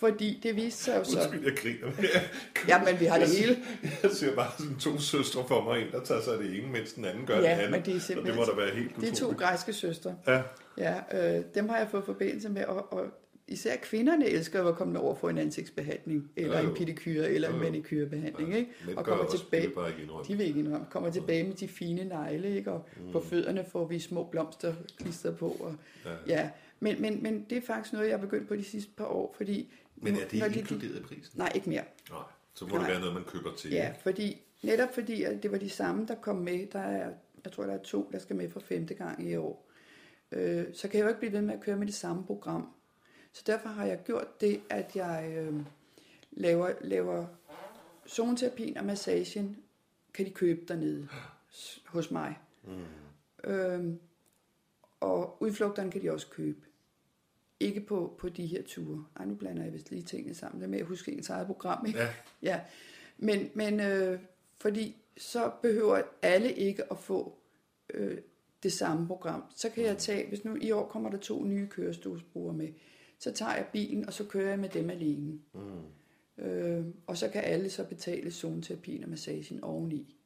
[0.00, 1.18] fordi det viste sig jo så...
[1.18, 1.92] Undskyld, jeg griner.
[2.68, 3.58] Ja, men vi har det Jeg hele.
[4.02, 6.72] Jeg ser bare sådan to søstre for mig, en der tager sig af det ene,
[6.72, 7.70] mens den anden gør Ja, det andet.
[7.70, 9.40] men det er Og det må da være helt Det er to utroligt.
[9.40, 10.16] græske søstre.
[10.26, 10.42] Ja,
[10.78, 10.94] Ja,
[11.38, 13.04] øh, dem har jeg fået forbindelse med, og, og
[13.48, 16.68] især kvinderne elsker at komme over for en ansigtsbehandling, eller jo.
[16.68, 17.64] en pedikyre, eller en Jo, jo.
[17.70, 18.70] manikyrebehandling, ikke?
[18.86, 20.24] men Og kommer tilbage, det bare ikke indrømme.
[20.28, 22.72] de vil ikke indrømme, kommer tilbage med de fine negle, ikke?
[22.72, 23.12] Og Mm.
[23.12, 26.10] på fødderne får vi små blomster klistret på, og Ja.
[26.26, 26.48] ja.
[26.80, 29.34] Men, men, men det er faktisk noget, jeg har begyndt på de sidste par år,
[29.36, 29.72] fordi...
[30.02, 31.32] Men er det de- inkluderet i prisen?
[31.38, 31.84] Nej, ikke mere.
[32.10, 32.20] Nej,
[32.54, 32.90] så må det Nej.
[32.90, 33.70] være noget, man køber til.
[33.70, 36.66] Ja, fordi, netop fordi at det var de samme, der kom med.
[36.66, 37.12] Der er,
[37.44, 39.68] jeg tror, der er to, der skal med for femte gang i år.
[40.32, 42.68] Øh, så kan jeg jo ikke blive ved med at køre med det samme program.
[43.32, 45.54] Så derfor har jeg gjort det, at jeg øh,
[46.30, 47.26] laver, laver
[48.08, 49.56] zoneterapien og massagen,
[50.14, 51.08] kan de købe dernede
[51.86, 52.38] hos mig.
[52.64, 53.50] Mm.
[53.50, 53.94] Øh,
[55.00, 56.58] og udflugterne kan de også købe.
[57.60, 59.04] Ikke på, på de her ture.
[59.16, 60.60] Ej, nu blander jeg vist lige tingene sammen.
[60.60, 61.98] Det er med at huske ens eget program, ikke?
[61.98, 62.08] Ja.
[62.42, 62.60] Ja,
[63.18, 64.20] men, men øh,
[64.60, 67.38] fordi så behøver alle ikke at få
[67.94, 68.18] øh,
[68.62, 69.42] det samme program.
[69.56, 72.68] Så kan jeg tage, hvis nu i år kommer der to nye kørestolsbrugere med,
[73.18, 75.38] så tager jeg bilen, og så kører jeg med dem alene.
[75.54, 76.44] Mm.
[76.44, 80.17] Øh, og så kan alle så betale zoneterapien og massagen oveni.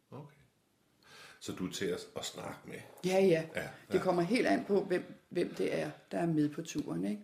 [1.45, 2.75] Så du er til at, at snakke med.
[3.05, 3.43] Ja, ja.
[3.57, 7.05] Ja, Det kommer helt an på, hvem, hvem det er, der er med på turen.
[7.05, 7.23] Ikke?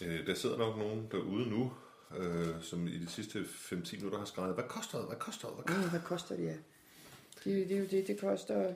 [0.00, 1.72] Øh, der sidder nok nogen derude nu,
[2.16, 5.56] øh, som i de sidste 5-10 minutter har skrevet, hvad koster det, hvad koster det,
[5.56, 6.54] hvad koster Uh, hvad koster det, ja?
[7.44, 8.74] Det, det det, det koster...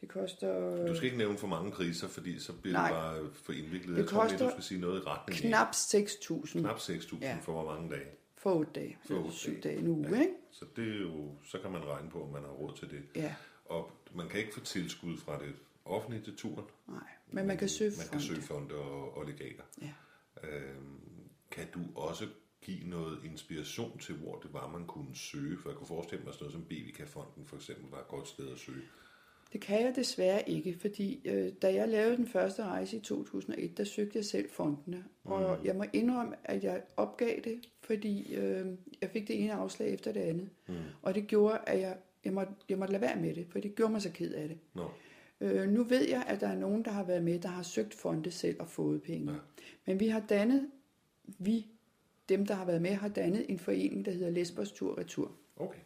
[0.00, 0.88] Det koster det?
[0.88, 2.88] Du skal ikke nævne for mange priser, fordi så bliver Nej.
[2.88, 3.96] det bare for indviklet.
[3.96, 7.16] Det Jeg tror mere, du koster skal sige noget i retning knap 6.000 knap 6.000
[7.20, 7.38] Ja.
[7.42, 8.06] for hvor mange dage.
[8.38, 8.98] for 8 dage.
[9.06, 9.60] For For otte 7 dage.
[9.62, 10.20] dage en uge, Ja.
[10.20, 10.32] ikke?
[10.50, 13.02] Så det er jo, så kan man regne på, om man har råd til det.
[13.16, 13.34] Ja,
[13.70, 15.54] Og man kan ikke få tilskud fra det
[15.84, 16.64] offentlige til turen.
[16.88, 16.98] nej.
[17.32, 18.24] Men man kan søge Man kan fonde.
[18.24, 19.62] søge fonde og, og legater.
[19.82, 19.92] Ja.
[20.48, 21.00] Øhm,
[21.50, 22.26] kan du også
[22.62, 25.58] give noget inspiration til, hvor det var, man kunne søge?
[25.58, 28.52] For jeg kunne forestille mig sådan noget som Bivica-fonden for eksempel var et godt sted
[28.52, 28.82] at søge.
[29.52, 33.76] Det kan jeg desværre ikke, fordi øh, da jeg lavede den første rejse i 2001,
[33.78, 35.04] der søgte jeg selv fondene.
[35.24, 35.64] Og Mm.
[35.66, 38.66] jeg må indrømme, at jeg opgav det, fordi øh,
[39.02, 40.50] jeg fik det ene afslag efter det andet.
[40.68, 40.74] Mm.
[41.02, 43.74] Og det gjorde, at jeg, jeg, måtte, jeg måtte lade være med det, for det
[43.74, 44.58] gjorde mig så ked af det.
[44.74, 44.90] Nå,
[45.42, 47.94] Øh, nu ved jeg, at der er nogen, der har været med, der har søgt
[47.94, 49.32] fonde selv og fået penge.
[49.32, 49.38] Ja.
[49.86, 50.70] Men vi har dannet,
[51.38, 51.66] vi,
[52.28, 55.32] dem der har været med, har dannet en forening, der hedder Lesbos Tur Retur.
[55.56, 55.78] okay.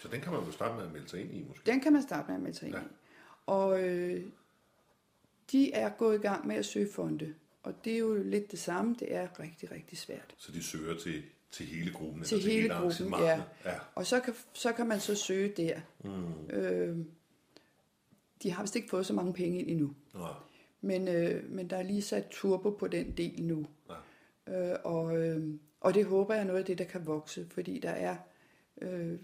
[0.00, 1.70] Så den kan man jo starte med at melde sig ind i, måske.
[1.70, 2.82] Den kan man starte med at melde sig ind Ja.
[2.82, 2.86] i.
[3.46, 4.24] Og øh,
[5.52, 7.34] de er gået i gang med at søge fonde.
[7.62, 8.96] Og det er jo lidt det samme.
[8.98, 10.34] Det er rigtig, rigtig svært.
[10.38, 11.22] Så de søger til,
[11.56, 12.24] til hele gruppen?
[12.24, 13.44] Til eller hele gruppen, arrangementet?
[13.64, 13.74] ja.
[13.94, 15.80] Og så kan, så kan man så søge der.
[16.04, 16.50] Mm.
[16.50, 16.98] Øh,
[18.42, 19.94] de har vist ikke fået så mange penge ind endnu.
[20.14, 20.26] Nå,
[20.80, 23.66] Men, øh, men der er lige sat turbo på den del nu.
[24.46, 24.72] Ja.
[24.72, 27.78] Øh, og, øh, og det håber jeg er noget af det, der kan vokse, fordi
[27.78, 28.16] der er...
[28.82, 29.18] Øh,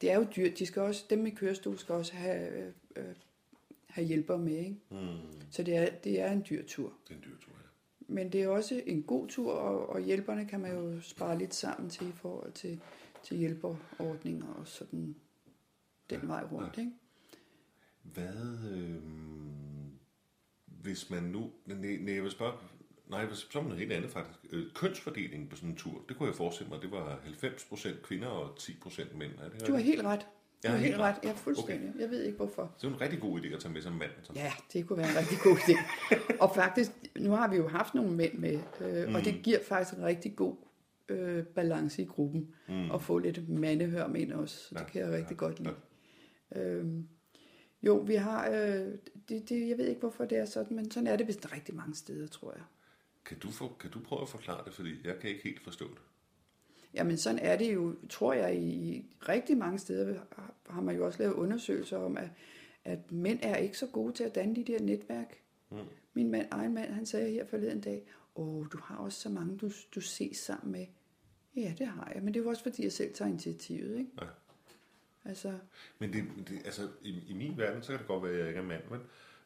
[0.00, 0.58] det er jo dyrt.
[0.58, 3.14] De skal også, dem i kørestol skal også have, øh, øh,
[3.86, 4.56] have hjælpere med.
[4.56, 4.76] Ikke?
[4.90, 5.50] mm.
[5.50, 6.92] Så det er, det er en dyr tur.
[7.08, 7.63] det er en dyr tur, ja.
[8.06, 11.54] Men det er også en god tur, og, og hjælperne kan man jo spare lidt
[11.54, 12.80] sammen til i forhold til,
[13.22, 15.16] til hjælperordninger og sådan
[16.10, 16.78] den vej rundt.
[16.78, 16.92] Ikke?
[18.02, 19.02] Hvad, øh,
[20.66, 22.52] hvis man nu, nej, nej, jeg vil spørge,
[23.06, 24.38] nej, så noget helt andet faktisk.
[24.50, 28.28] Øh, kønsfordelingen på sådan en tur, det kunne jeg forestille mig, det var 90% kvinder
[28.28, 29.32] og 10% mænd.
[29.38, 30.26] Er det Du har helt ret.
[30.64, 31.16] Jeg har helt ret.
[31.24, 31.88] Ja, fuldstændig.
[31.88, 32.00] Okay.
[32.00, 32.72] Jeg ved ikke hvorfor.
[32.76, 34.10] Så det er en rigtig god idé at tage med som mand.
[34.22, 34.32] Så.
[34.36, 35.78] Ja, det kunne være en rigtig god idé.
[36.42, 39.14] og faktisk, nu har vi jo haft nogle mænd med, øh, mm.
[39.14, 40.56] og det giver faktisk en rigtig god
[41.08, 42.54] øh, balance i gruppen.
[42.68, 42.90] Mm.
[42.90, 44.56] Og få lidt mandehør med ind også.
[44.56, 45.74] Så det Ja, kan jeg rigtig ja, godt lide.
[46.56, 47.08] Øhm,
[47.82, 48.86] jo, vi har, øh,
[49.28, 51.74] det, det, jeg ved ikke hvorfor det er sådan, men sådan er det vist rigtig
[51.74, 52.62] mange steder, tror jeg.
[53.24, 55.84] Kan, du få, kan du prøve at forklare det, fordi jeg kan ikke helt forstå
[55.84, 55.98] det.
[56.94, 61.06] Jamen sådan er det jo, tror jeg, i rigtig mange steder har- har man jo
[61.06, 62.28] også lavet undersøgelser om, at,
[62.84, 65.38] at mænd er ikke så gode til at danne de der netværk.
[65.70, 65.76] Mm.
[66.14, 68.02] Min mand, egen mand, han sagde her forleden dag,
[68.36, 70.86] åh, du har også så mange, du, du ses sammen med.
[71.56, 74.10] Ja, det har jeg, men det er jo også fordi, jeg selv tager initiativet, ikke?
[74.20, 74.26] Ja.
[75.24, 75.52] Altså,
[75.98, 78.48] Men det, det, altså, i, i min verden, så kan det godt være, at jeg
[78.48, 79.00] ikke er mand, men,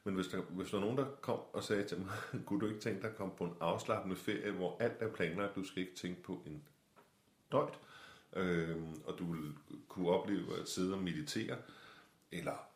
[0.05, 2.09] men hvis, der, hvis der er nogen, der kom og sagde til mig,
[2.47, 5.55] kunne du ikke tænke dig at komme på en afslappende ferie, hvor alt er planlagt,
[5.57, 6.63] du skal ikke tænke på en
[7.53, 7.75] døjt,
[8.37, 9.53] øhm, og du vil
[9.89, 11.57] kunne opleve at sidde og meditere,
[12.33, 12.69] eller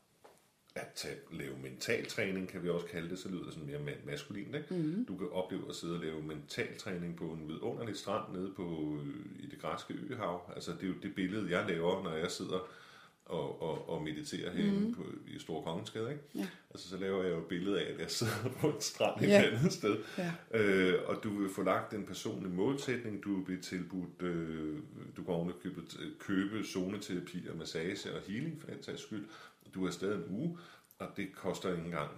[0.74, 4.06] at tage, lave mentaltræning, kan vi også kalde det, så lyder det sådan mere ma-
[4.06, 4.54] maskulint.
[4.54, 4.74] Ikke?
[4.74, 5.04] Mm-hmm.
[5.04, 9.44] Du kan opleve at sidde og lave mentaltræning på en vidunderlig strand nede på, øh,
[9.44, 10.52] i det græske øhav.
[10.54, 12.68] Altså det er jo det billede, jeg laver, når jeg sidder
[13.32, 14.94] og, og, og mediterer herinde mm.
[14.94, 16.22] på, i Store Kongensgade, ikke?
[16.34, 16.48] Ja.
[16.70, 19.28] Altså, så laver jeg jo et billede af, at jeg sidder på en strand et
[19.28, 19.42] Ja.
[19.42, 19.96] andet sted.
[20.18, 20.32] Ja.
[20.54, 24.78] Øh, og du vil få lagt en personlig målsætning, du vil blive tilbudt, øh,
[25.16, 25.82] du går oven og købe,
[26.18, 29.28] købe zoneterapi og massage og healing for den sags skyld.
[29.74, 30.58] Du er stadig en uge,
[30.98, 32.10] og det koster ikke engang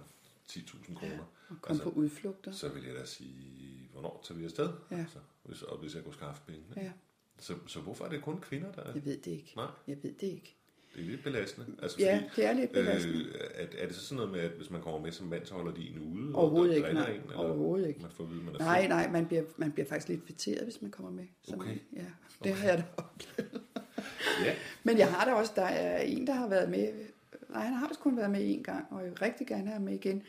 [0.51, 1.23] 10.000 kroner.
[1.49, 2.51] Og komme på udflugter.
[2.51, 4.69] Så vil jeg da sige, hvornår tager vi afsted?
[4.91, 4.95] Ja.
[4.97, 6.61] Altså, hvis, og hvis jeg kunne skaffe penge.
[6.75, 6.91] Ja,
[7.39, 8.93] Så, så hvorfor er det kun kvinder, der er?
[8.93, 9.53] jeg ved det ikke.
[9.55, 10.55] Nej, Jeg ved det ikke.
[10.95, 11.67] Det er lidt belastende.
[11.81, 13.19] Altså, Ja, fordi, det er lidt belastende.
[13.19, 15.45] Øh, er, er det så sådan noget med, at hvis man kommer med som mand,
[15.45, 16.35] så holder de en ude?
[16.35, 17.09] Overhovedet og ikke, nej.
[17.11, 18.01] En, eller Overhovedet ikke.
[18.01, 18.89] Man får vide, man er Nej, fed?
[18.89, 21.25] nej, man bliver, man bliver faktisk lidt fætteret, hvis man kommer med.
[21.43, 21.77] Som Okay.
[21.95, 22.53] Ja, det okay.
[22.53, 23.61] har jeg da oplevet.
[24.45, 24.53] Ja,
[24.83, 26.93] Men jeg har da også, der er en, der har været med,
[27.49, 29.81] nej, han har vist kun været med en gang, og jeg vil rigtig gerne have
[29.81, 30.23] med igen.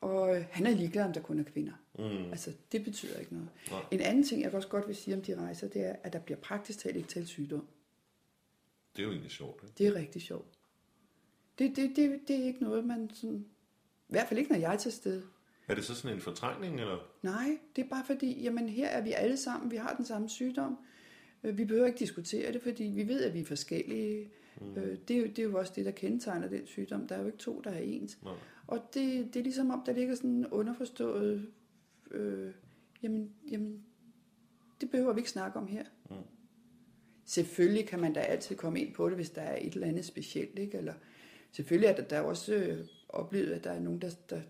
[0.00, 1.72] Og øh, han er ligeglad, om der kun er kvinder.
[1.98, 2.30] Mm.
[2.30, 3.48] Altså, det betyder ikke noget.
[3.70, 3.80] Nej.
[3.90, 6.18] En anden ting, jeg også godt vil sige om de rejser, det er, at der
[6.18, 7.66] bliver praktisk talt ikke talt sygdom.
[8.98, 9.62] Det er jo egentlig sjovt.
[9.62, 9.74] Ikke?
[9.78, 10.58] Det er rigtig sjovt.
[11.58, 13.46] Det, det, det, det er ikke noget, man sådan...
[14.08, 15.22] I hvert fald ikke, når jeg er til stede.
[15.68, 16.98] Er det så sådan en fortrængning, eller?
[17.22, 20.28] Nej, det er bare fordi, jamen her er vi alle sammen, vi har den samme
[20.28, 20.78] sygdom.
[21.44, 24.30] Øh, Vi behøver ikke diskutere det, fordi vi ved, at vi er forskellige.
[24.60, 24.74] Mm.
[25.08, 27.08] Det, er jo, det er jo også det, der kendetegner den sygdom.
[27.08, 28.18] Der er jo ikke to, der er ens.
[28.22, 28.34] Nej.
[28.66, 31.48] Og det, det er ligesom om, der ligger sådan en underforstået,
[32.10, 32.52] øh,
[33.02, 33.84] jamen, jamen,
[34.80, 35.84] det behøver vi ikke snakke om her.
[36.10, 36.16] Mm.
[37.28, 40.04] Selvfølgelig kan man da altid komme ind på det, hvis der er et eller andet
[40.04, 40.78] specielt, ikke?
[40.78, 40.94] Eller
[41.52, 44.40] selvfølgelig er der, der er også øh, oplevet, at der er nogen, der, der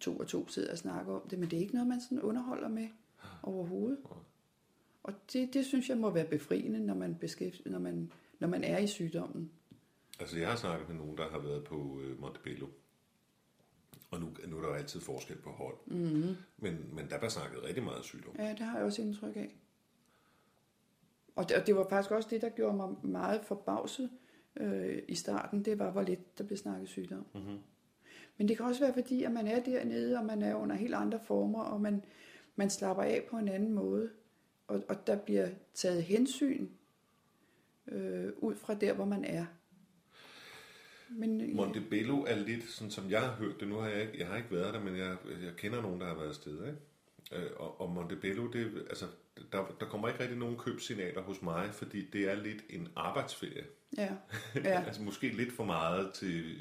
[0.00, 2.22] to og to sidder og snakker om det, men det er ikke noget, man sådan
[2.22, 2.88] underholder med
[3.42, 3.98] overhovedet.
[5.02, 8.64] Og det, det synes jeg må være befriende, når man, beskæft, når man, når man
[8.64, 9.50] er i sygdommen.
[10.20, 12.66] Altså, jeg har snakket med nogen, der har været på øh, Montebello.
[14.10, 15.76] Og nu, nu er der jo altid forskel på hold.
[15.86, 16.36] Mm-hmm.
[16.56, 18.36] Men, men der bliver snakket rigtig meget sygdom.
[18.38, 19.56] Ja, det har jeg også indtryk af.
[21.34, 24.10] Og det, og det var faktisk også det, der gjorde mig meget forbavset
[24.56, 25.64] øh, i starten.
[25.64, 27.26] Det var, hvor lidt der blev snakket sygdom.
[27.34, 27.58] Mm-hmm.
[28.38, 30.94] Men det kan også være, fordi at man er dernede, og man er under helt
[30.94, 32.04] andre former, og man,
[32.56, 34.10] man slapper af på en anden måde.
[34.66, 36.68] Og, og der bliver taget hensyn
[37.88, 39.46] øh, ud fra der, hvor man er.
[41.10, 44.18] Men, øh, Montebello er lidt, sådan som jeg har hørt det, nu har jeg ikke,
[44.18, 46.78] jeg har ikke været der, men jeg, jeg kender nogen, der har været afsted, ikke?
[47.32, 49.06] Øh, Og, og Montebello, det, altså,
[49.52, 53.64] der, der kommer ikke rigtig nogen købssignaler hos mig, fordi det er lidt en arbejdsferie.
[53.96, 54.08] ja,
[54.54, 56.56] ja, altså måske lidt for meget til,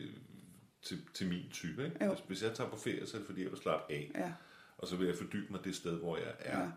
[0.81, 2.05] til, til min type, ikke?
[2.05, 2.09] Jo.
[2.13, 4.11] Hvis, hvis jeg tager på ferie, så er det fordi, jeg vil slappe af.
[4.15, 4.31] ja,
[4.77, 6.59] Og så vil jeg fordybe mig det sted, hvor jeg er.
[6.59, 6.67] ja.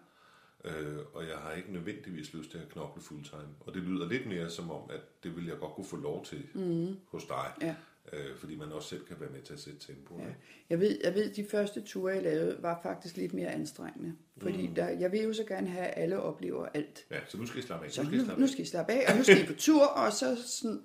[0.64, 3.48] Øh, og jeg har ikke nødvendigvis lyst til at knokle fulltime.
[3.60, 6.24] Og det lyder lidt mere som om, at det vil jeg godt kunne få lov
[6.24, 6.96] til mm.
[7.08, 7.52] hos dig.
[7.60, 7.74] Ja.
[8.16, 10.18] Øh, fordi man også selv kan være med til at sætte tempo.
[10.18, 10.24] Ja.
[10.70, 14.12] Jeg ved, jeg ved, de første ture, jeg lavede, var faktisk lidt mere anstrengende.
[14.38, 14.74] Fordi Mm.
[14.74, 17.04] der, jeg vil jo så gerne have, at alle oplever alt.
[17.10, 17.92] ja, så nu skal I slappe af.
[17.92, 18.50] Så nu skal I nu, slappe nu af.
[18.50, 20.80] skal I slappe af, og nu skal I på tur, og så sådan,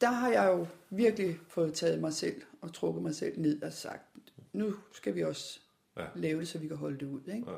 [0.00, 3.72] der har jeg jo virkelig fået taget mig selv og trukket mig selv ned og
[3.72, 4.02] sagt,
[4.52, 5.58] nu skal vi også
[5.96, 6.04] Ja.
[6.16, 7.20] lave det, så vi kan holde det ud.
[7.34, 7.50] Ikke?
[7.50, 7.56] Ja.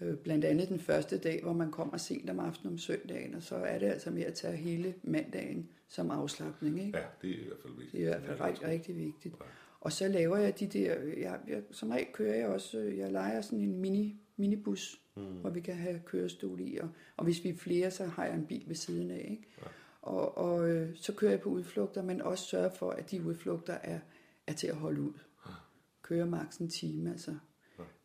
[0.00, 3.42] Øh, Blandt andet den første dag, hvor man kommer sent om aftenen om søndagen, og
[3.42, 6.86] så er det altså med at tage hele mandagen som afslappning.
[6.86, 6.98] Ikke?
[6.98, 7.92] ja, det er i hvert fald vigtigt.
[7.92, 9.34] Det er i hvert fald Ja, rigtig, rigtig vigtigt.
[9.40, 9.44] Ja.
[9.80, 13.12] Og så laver jeg de der, jeg, jeg, som regel kører jeg også, øh, jeg
[13.12, 15.22] leger sådan en mini, minibus, mm.
[15.22, 18.34] hvor vi kan have kørestol i, og, og hvis vi er flere, så har jeg
[18.34, 19.46] en bil ved siden af, ikke?
[19.62, 19.66] Ja.
[20.02, 23.74] Og, og øh, så kører jeg på udflugter, men også sørger for, at de udflugter
[23.74, 23.98] er,
[24.46, 25.12] er til at holde ud.
[26.02, 27.34] Kører maks en time, altså.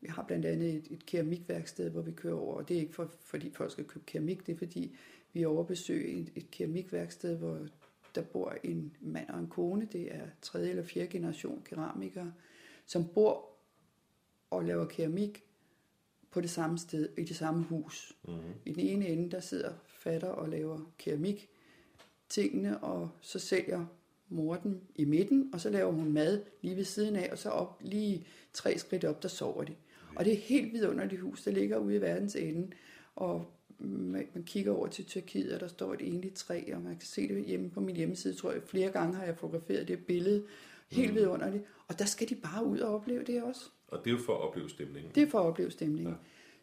[0.01, 2.93] Vi har blandt andet et, et keramikværksted, hvor vi kører over, og det er ikke
[2.93, 4.95] for, fordi folk skal købe keramik, det er fordi,
[5.33, 7.67] vi overbesøger et, et keramikværksted, hvor
[8.15, 12.33] der bor en mand og en kone, det er tredje eller fjerde generation keramikere,
[12.85, 13.49] som bor
[14.49, 15.43] og laver keramik
[16.31, 18.17] på det samme sted, i det samme hus.
[18.27, 18.53] Mm-hmm.
[18.65, 21.49] I den ene ende, der sidder fatter og laver keramik
[22.29, 23.85] tingene, og så sælger
[24.31, 27.49] mor dem i midten, og så laver hun mad lige ved siden af, og så
[27.49, 29.75] op lige tre skridt op, der sover de.
[30.15, 32.67] Og det er helt vidunderligt hus, der ligger ude i verdens ende,
[33.15, 33.45] og
[33.79, 37.27] man, kigger over til Tyrkiet, og der står et enligt træ, og man kan se
[37.27, 38.61] det hjemme på min hjemmeside, tror jeg.
[38.65, 40.43] Flere gange har jeg fotograferet det billede.
[40.91, 41.63] Helt vidunderligt.
[41.87, 43.69] Og der skal de bare ud og opleve det også.
[43.87, 45.11] Og det er jo for at opleve stemningen.
[45.15, 46.13] Det er for at opleve stemningen.
[46.13, 46.17] Ja.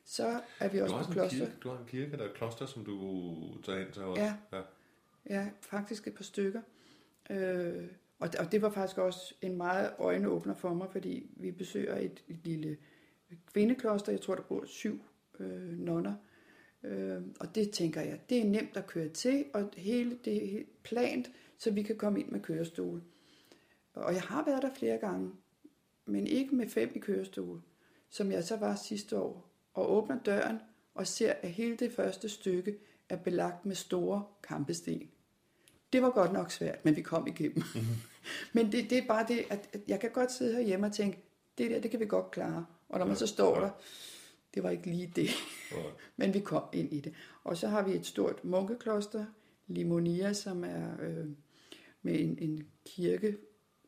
[0.04, 1.38] Så er vi også på også en kloster.
[1.38, 4.22] kirke, du har en kirke, der er et kloster, som du tager ind til også.
[4.22, 4.34] Ja.
[4.52, 4.60] ja.
[5.30, 6.60] Ja, faktisk et par stykker.
[7.30, 7.84] Øh,
[8.18, 12.24] og, og det var faktisk også en meget øjenåbner for mig, fordi vi besøger et,
[12.28, 12.76] et lille
[13.52, 14.12] kvindekloster.
[14.12, 15.00] Jeg tror, der bor syv
[15.40, 16.14] øh, nonner.
[16.82, 20.62] Øh, og det tænker jeg, det er nemt at køre til, og hele det er
[20.82, 23.02] plant, så vi kan komme ind med kørestol.
[23.94, 25.30] Og jeg har været der flere gange,
[26.06, 27.62] men ikke med fem i kørestol,
[28.10, 29.50] som jeg så var sidste år.
[29.74, 30.58] Og åbner døren
[30.94, 35.10] og ser, at hele det første stykke er belagt med store kampesten.
[35.92, 37.62] Det var godt nok svært, men vi kom igennem.
[37.74, 37.96] Mm-hmm.
[38.54, 41.18] men det, det er bare det, at, at jeg kan godt sidde herhjemme og tænke,
[41.58, 42.66] det der, det kan vi godt klare.
[42.88, 43.70] Og når man så står der,
[44.54, 45.30] det var ikke lige det.
[46.16, 47.14] men vi kom ind i det.
[47.44, 49.24] Og så har vi et stort munkekloster,
[49.66, 51.26] Limonia, som er øh,
[52.02, 53.36] med en, en kirke,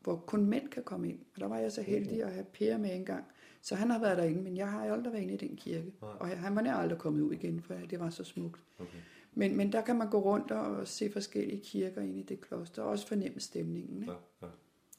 [0.00, 1.18] hvor kun mænd kan komme ind.
[1.34, 3.24] Og der var jeg så heldig at have Per med en gang.
[3.62, 5.92] Så han har været derinde, men jeg har aldrig været inde i den kirke.
[6.02, 6.10] Nej.
[6.20, 8.60] Og han var aldrig kommet ud igen, for det var så smukt.
[8.78, 8.98] Okay.
[9.32, 12.82] Men, men der kan man gå rundt og se forskellige kirker ind i det kloster,
[12.82, 14.02] og også fornemme stemningen.
[14.02, 14.12] Ikke?
[14.12, 14.52] Ja, ja.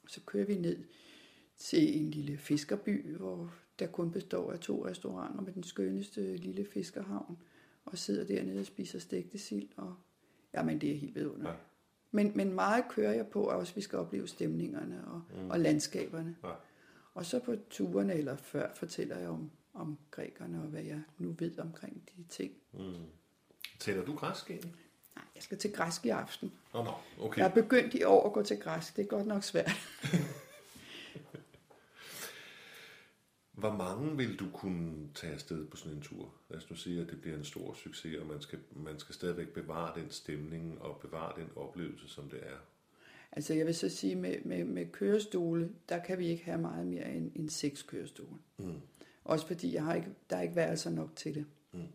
[0.08, 0.84] Så kører vi ned
[1.56, 6.64] til en lille fiskerby, hvor der kun består af to restauranter med den skønneste lille
[6.64, 7.38] fiskerhavn,
[7.84, 9.94] og sidder dernede og spiser stegte sild, og
[10.54, 11.48] jamen det er helt vidunderligt.
[11.48, 11.54] Ja.
[12.10, 15.50] Men, men meget kører jeg på, at også vi skal opleve stemningerne og, mm.
[15.50, 16.36] og landskaberne.
[16.44, 16.52] Ja.
[17.14, 21.34] Og så på turene, eller før, fortæller jeg om, om grækerne og hvad jeg nu
[21.38, 22.52] ved omkring de ting.
[22.72, 22.94] Mm.
[23.82, 24.74] Taler du græsk egentlig?
[25.16, 26.52] Nej, jeg skal til græsk i aften.
[26.72, 26.92] Oh, no.
[27.20, 27.38] okay.
[27.38, 28.96] Jeg er begyndt i år at gå til græsk.
[28.96, 29.70] Det er godt nok svært.
[33.52, 36.34] Hvor mange vil du kunne tage afsted på sådan en tur?
[36.48, 39.14] Lad os nu sige, at det bliver en stor succes, og man skal, man skal
[39.14, 42.56] stadigvæk bevare den stemning og bevare den oplevelse, som det er.
[43.32, 46.86] Altså jeg vil så sige, med, med, med kørestole, der kan vi ikke have meget
[46.86, 48.38] mere end, end seks kørestole.
[48.56, 48.80] Mm.
[49.24, 51.46] Også fordi jeg har ikke, der er ikke værelser nok til det.
[51.72, 51.86] Mm.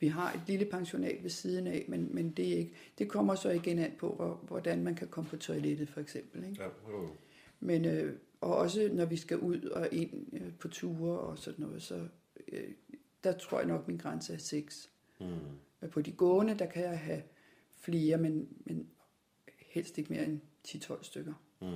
[0.00, 3.34] Vi har et lille pensionat ved siden af, men, men det, er ikke, det kommer
[3.34, 6.44] så igen an på, hvor, hvordan man kan komme på toilettet for eksempel.
[6.44, 6.62] Ikke?
[6.62, 7.08] Ja, oh.
[7.60, 11.64] Men, øh, og også når vi skal ud og ind øh, på ture og sådan
[11.64, 12.08] noget, så
[12.48, 12.68] øh,
[13.24, 14.90] der tror jeg nok, min grænse er 6.
[15.20, 15.88] Mm.
[15.90, 17.22] På de gående, der kan jeg have
[17.80, 18.88] flere, men, men
[19.58, 21.34] helst ikke mere end 10-12 stykker.
[21.60, 21.66] Mm.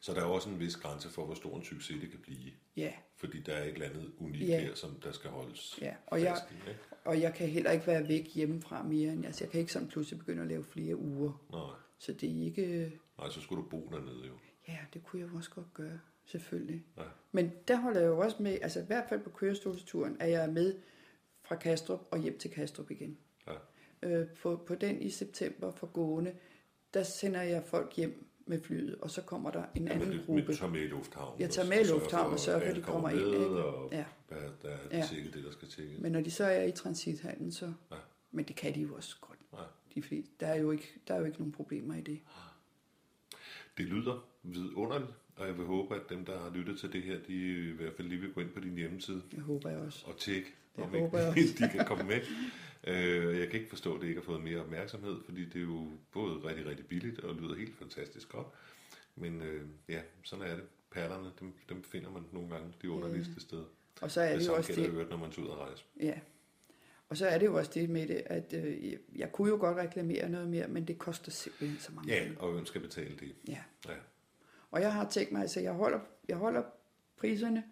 [0.00, 2.52] Så der er også en vis grænse for, hvor stor en succes det kan blive.
[2.76, 2.92] Ja.
[3.16, 4.60] Fordi der er et eller andet unikt ja.
[4.60, 5.94] her, som der skal holdes ja.
[6.06, 6.80] og jeg, i, ikke?
[7.04, 9.12] Og jeg kan heller ikke være væk hjemmefra mere.
[9.12, 11.44] End, altså, jeg kan ikke sådan pludselig begynde at lave flere uger.
[11.52, 11.76] Nej.
[11.98, 12.92] Så det er ikke...
[13.18, 14.32] Nej, så skulle du bo dernede jo.
[14.68, 16.84] Ja, det kunne jeg også godt gøre, selvfølgelig.
[16.96, 17.02] Ja.
[17.32, 20.50] Men der holder jeg jo også med, altså i hvert fald på kørestolsturen, er jeg
[20.52, 20.74] med
[21.42, 23.18] fra Kastrup og hjem til Kastrup igen.
[23.46, 23.52] Ja.
[24.02, 26.34] Øh, på, på den i september for gående,
[26.94, 30.22] der sender jeg folk hjem med flyet, og så kommer der en ja, anden det,
[30.26, 30.54] gruppe.
[30.54, 31.40] tager med i lufthavnen.
[31.40, 33.18] Jeg tager med i lufthavnen og sørger for, at de kommer, ind.
[33.18, 33.64] Ikke?
[33.64, 34.04] Og ja.
[34.28, 35.06] der, der er ja.
[35.34, 36.00] det, der skal tjekkes.
[36.00, 37.72] Men når de så er i transithandlen, så...
[37.90, 37.96] Ja.
[38.30, 39.38] Men det kan de jo også godt.
[39.52, 39.58] Ja.
[39.94, 40.32] De fleste.
[40.40, 42.20] Der, er jo ikke, der er jo ikke nogen problemer i det.
[43.78, 47.18] Det lyder vidunderligt, og jeg vil håbe, at dem, der har lyttet til det her,
[47.28, 47.34] de
[47.68, 49.22] i hvert fald lige vil gå ind på din hjemmeside.
[49.32, 50.04] Jeg håber jeg også.
[50.06, 52.20] Og tjekke, om ikke, jeg de kan komme med.
[52.84, 55.64] Øh, jeg kan ikke forstå, at det ikke har fået mere opmærksomhed, fordi det er
[55.64, 58.46] jo både rigtig, rigtig billigt og lyder helt fantastisk godt.
[59.16, 60.64] Men øh, ja, sådan er det.
[60.90, 63.40] Perlerne, dem, dem finder man nogle gange de underligste ja.
[63.40, 63.64] steder.
[64.00, 64.88] Og så er det, det jo også det...
[64.88, 65.84] Øvrigt, når man tager ud og rejse.
[66.00, 66.14] Ja.
[67.08, 69.76] Og så er det jo også det med det, at øh, jeg kunne jo godt
[69.76, 73.34] reklamere noget mere, men det koster simpelthen så mange Ja, og hvem skal betale det?
[73.48, 73.58] Ja.
[73.88, 73.94] ja.
[74.70, 76.62] Og jeg har tænkt mig, altså jeg holder, jeg holder
[77.16, 77.64] priserne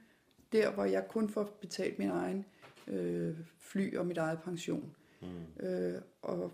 [0.52, 2.44] der, hvor jeg kun får betalt min egen
[2.86, 4.94] øh, fly og mit eget pension.
[5.20, 5.66] Mm.
[5.66, 6.52] Øh, og,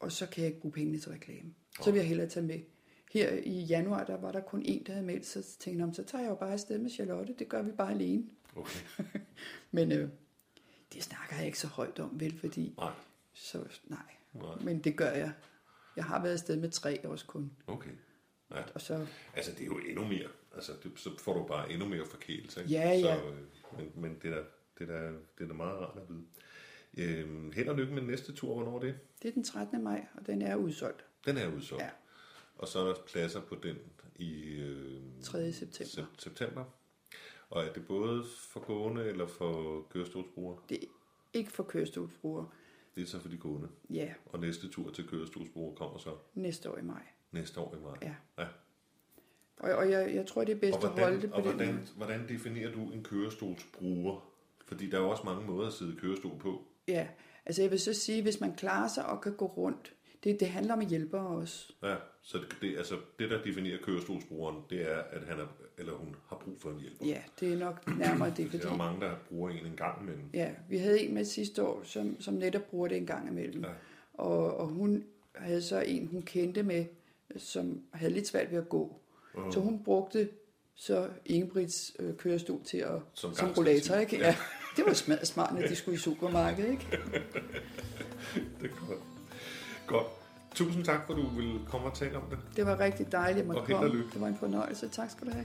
[0.00, 1.54] og så kan jeg ikke bruge pengene til reklame.
[1.80, 2.60] Så vil jeg hellere tage med.
[3.12, 6.04] Her i januar, der var der kun en, der havde meldt, så tænkte jeg, så
[6.04, 7.34] tager jeg jo bare afsted med Charlotte.
[7.38, 8.24] Det gør vi bare alene.
[8.56, 8.80] Okay.
[9.70, 10.08] Men øh,
[10.92, 12.74] det snakker jeg ikke så højt om, vel, fordi...
[12.76, 12.92] Nej.
[13.34, 13.98] Så, nej.
[14.32, 14.54] nej.
[14.60, 15.32] Men det gør jeg.
[15.96, 17.52] Jeg har været afsted med tre også kun.
[17.66, 17.90] Okay.
[18.50, 18.62] Ja.
[18.74, 20.28] Og så, altså, det er jo endnu mere.
[20.54, 22.60] Altså, det, så får du bare endnu mere forkælelse.
[22.60, 22.72] Ikke?
[22.72, 23.00] Ja, ja.
[23.00, 23.38] Så, øh,
[23.78, 24.44] men, men det, er,
[24.78, 26.24] det, er, det er da meget rart at vide.
[26.98, 28.54] Øhm, held og lykke med næste tur.
[28.54, 28.94] Hvornår er det?
[29.22, 29.82] Det er den 13.
[29.82, 31.04] maj, og den er udsolgt.
[31.26, 31.82] Den er udsolgt?
[31.82, 31.90] Ja.
[32.58, 33.76] Og så er der pladser på den
[34.16, 34.42] i...
[34.42, 35.52] Øh, 3.
[35.52, 36.06] september.
[36.18, 36.64] september.
[37.50, 40.58] Og er det både for gående eller for kørestolsbrugere?
[40.68, 40.86] Det er
[41.32, 42.48] ikke for kørestolsbrugere.
[42.94, 43.68] Det er så for de gående?
[43.90, 44.14] Ja.
[44.26, 46.10] Og næste tur til kørestolsbrugere kommer så?
[46.34, 47.02] Næste år i maj.
[47.32, 47.96] Næste år i maj?
[48.02, 48.14] Ja.
[48.42, 48.48] ja.
[49.56, 51.68] Og, og jeg, jeg tror, det er bedst hvordan, at holde det på og hvordan,
[51.68, 54.32] den hvordan definerer du en kørestolsbruger?
[54.66, 56.66] Fordi der er jo også mange måder at sidde kørestol på.
[56.88, 57.06] Ja,
[57.46, 60.48] altså jeg vil så sige, hvis man klarer sig og kan gå rundt, det, det
[60.48, 61.72] handler om hjælpere også.
[61.82, 65.46] Ja, så det, det, altså, det der definerer kørestolsbrugeren, det er, at han er,
[65.78, 67.06] eller hun har brug for en hjælper.
[67.06, 68.46] Ja, det er nok nærmere det.
[68.50, 70.24] Fordi, der er mange, der bruger en en gang imellem.
[70.34, 73.64] Ja, vi havde en med sidste år, som, som netop bruger det en gang imellem.
[73.64, 73.70] Ja.
[74.14, 75.04] Og, og hun
[75.34, 76.84] havde så en, hun kendte med,
[77.36, 79.00] som havde lidt svært ved at gå.
[79.34, 79.52] Uh-huh.
[79.52, 80.28] Så hun brugte
[80.74, 84.16] så Ingebrigts øh, kørestol til at, som, som rollator, ikke?
[84.16, 84.26] Ja.
[84.26, 84.36] ja.
[84.76, 86.86] Det var smart, smart, når de skulle i supermarkedet, ikke?
[88.60, 88.98] det er godt.
[89.86, 90.06] Godt.
[90.54, 92.38] Tusind tak, for du ville komme og tale om det.
[92.56, 94.02] Det var rigtig dejligt at komme.
[94.12, 94.88] Det var en fornøjelse.
[94.88, 95.44] Tak skal du have.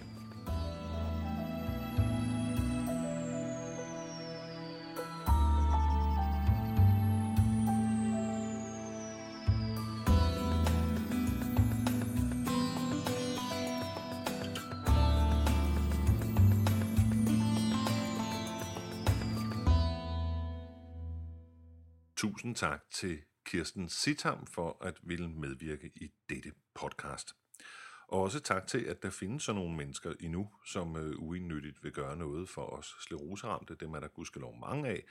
[22.58, 27.34] Tak til Kirsten Sitam for at ville medvirke i dette podcast.
[28.08, 31.92] Og også tak til, at der findes sådan nogle mennesker endnu, som øh, uindnyttigt vil
[31.92, 33.76] gøre noget for os skleroseramte.
[33.76, 35.04] Dem er der gudskelov mange af,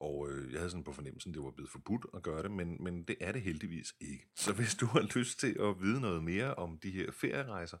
[0.00, 2.50] og øh, jeg havde sådan på fornemmelsen, at det var blevet forbudt at gøre det,
[2.50, 4.26] men, men det er det heldigvis ikke.
[4.36, 7.78] Så hvis du har lyst til at vide noget mere om de her ferierejser,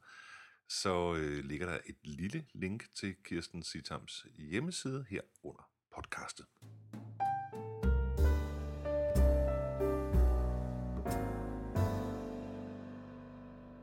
[0.68, 6.46] så øh, ligger der et lille link til Kirsten Sitams hjemmeside her under podcastet.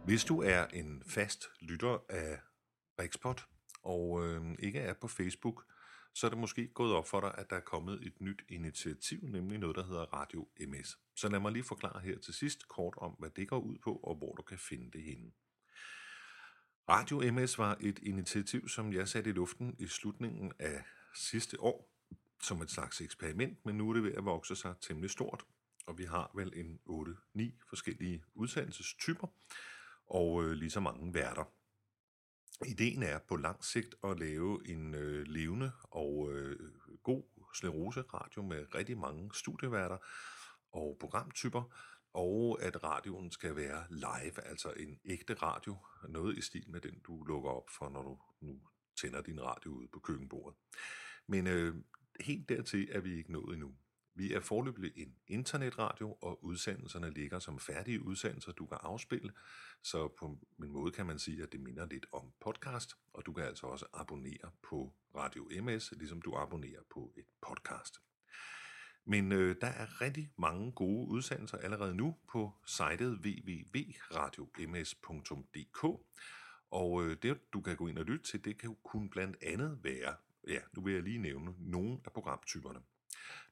[0.10, 2.40] Hvis du er en fast lytter af
[3.00, 3.48] Rikspot
[3.84, 5.66] og øh, ikke er på Facebook,
[6.14, 9.20] så er det måske gået op for dig, at der er kommet et nyt initiativ,
[9.22, 10.98] nemlig noget, der hedder Radio MS.
[11.16, 13.96] Så lad mig lige forklare her til sidst kort om, hvad det går ud på,
[13.96, 15.32] og hvor du kan finde det henne.
[16.90, 20.84] Radio MS var et initiativ, som jeg satte i luften i slutningen af
[21.16, 21.92] sidste år,
[22.42, 25.44] som et slags eksperiment, men nu er det ved at vokse sig temmelig stort,
[25.88, 26.80] og vi har vel en
[27.38, 29.28] 8-9 forskellige udsendelsestyper,
[30.10, 31.54] og øh, lige så mange værter.
[32.66, 36.72] Ideen er på lang sigt at lave en øh, levende og øh,
[37.04, 39.98] god sklerose-radio med rigtig mange studieværter
[40.72, 41.64] og programtyper,
[42.14, 45.78] og at radioen skal være live, altså en ægte radio,
[46.10, 48.62] noget i stil med den, du lukker op for, når du nu
[49.02, 50.58] tænder din radio ud på køkkenbordet.
[51.28, 51.76] Men øh,
[52.20, 53.76] helt dertil er vi ikke nået endnu.
[54.20, 59.32] Vi er forløbig en internetradio, og udsendelserne ligger som færdige udsendelser, du kan afspille.
[59.82, 63.34] Så på en måde kan man sige, at det minder lidt om podcast, og du
[63.34, 68.02] kan altså også abonnere på Radio MS, ligesom du abonnerer på et podcast.
[69.06, 75.84] Men øh, der er rigtig mange gode udsendelser allerede nu på sitet www.radioms.dk,
[76.72, 79.38] og øh, det du kan gå ind og lytte til, det kan jo kun blandt
[79.44, 80.16] andet være,
[80.48, 82.80] ja, nu vil jeg lige nævne nogle af programtyperne.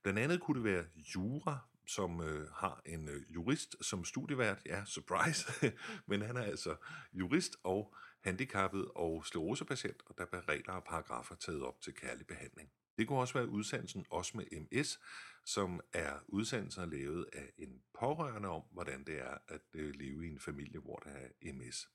[0.03, 0.86] Blandt andet kunne det være
[1.16, 4.62] Jura, som øh, har en øh, jurist som studievært.
[4.66, 5.45] Ja, surprise.
[6.10, 6.76] Men han er altså
[7.14, 12.28] jurist og handicappet og sklerosepatient, og der bliver regler og paragrafer taget op til kærlig
[12.28, 12.70] behandling.
[12.97, 14.99] Det kunne også være udsendelsen Også med MS,
[15.45, 20.30] som er udsendelser lavet af en pårørende om, hvordan det er at øh, leve i
[20.30, 21.89] en familie, hvor der er MS.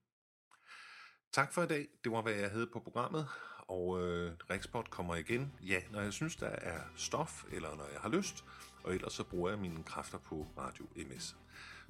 [1.32, 1.89] Tak for i dag.
[2.05, 3.28] Det var, hvad jeg havde på programmet,
[3.59, 8.01] og øh, Riksport kommer igen, ja, når jeg synes, der er stof, eller når jeg
[8.01, 8.45] har lyst,
[8.85, 11.37] og ellers så bruger jeg mine kræfter på Radio MS.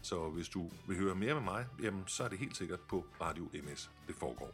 [0.04, 3.06] Så hvis du vil høre mere med mig, jamen, så er det helt sikkert på
[3.20, 4.50] Radio MS, det foregår.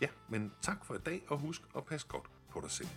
[0.00, 2.88] Ja, men tak for i dag, og husk at passe godt på dig selv.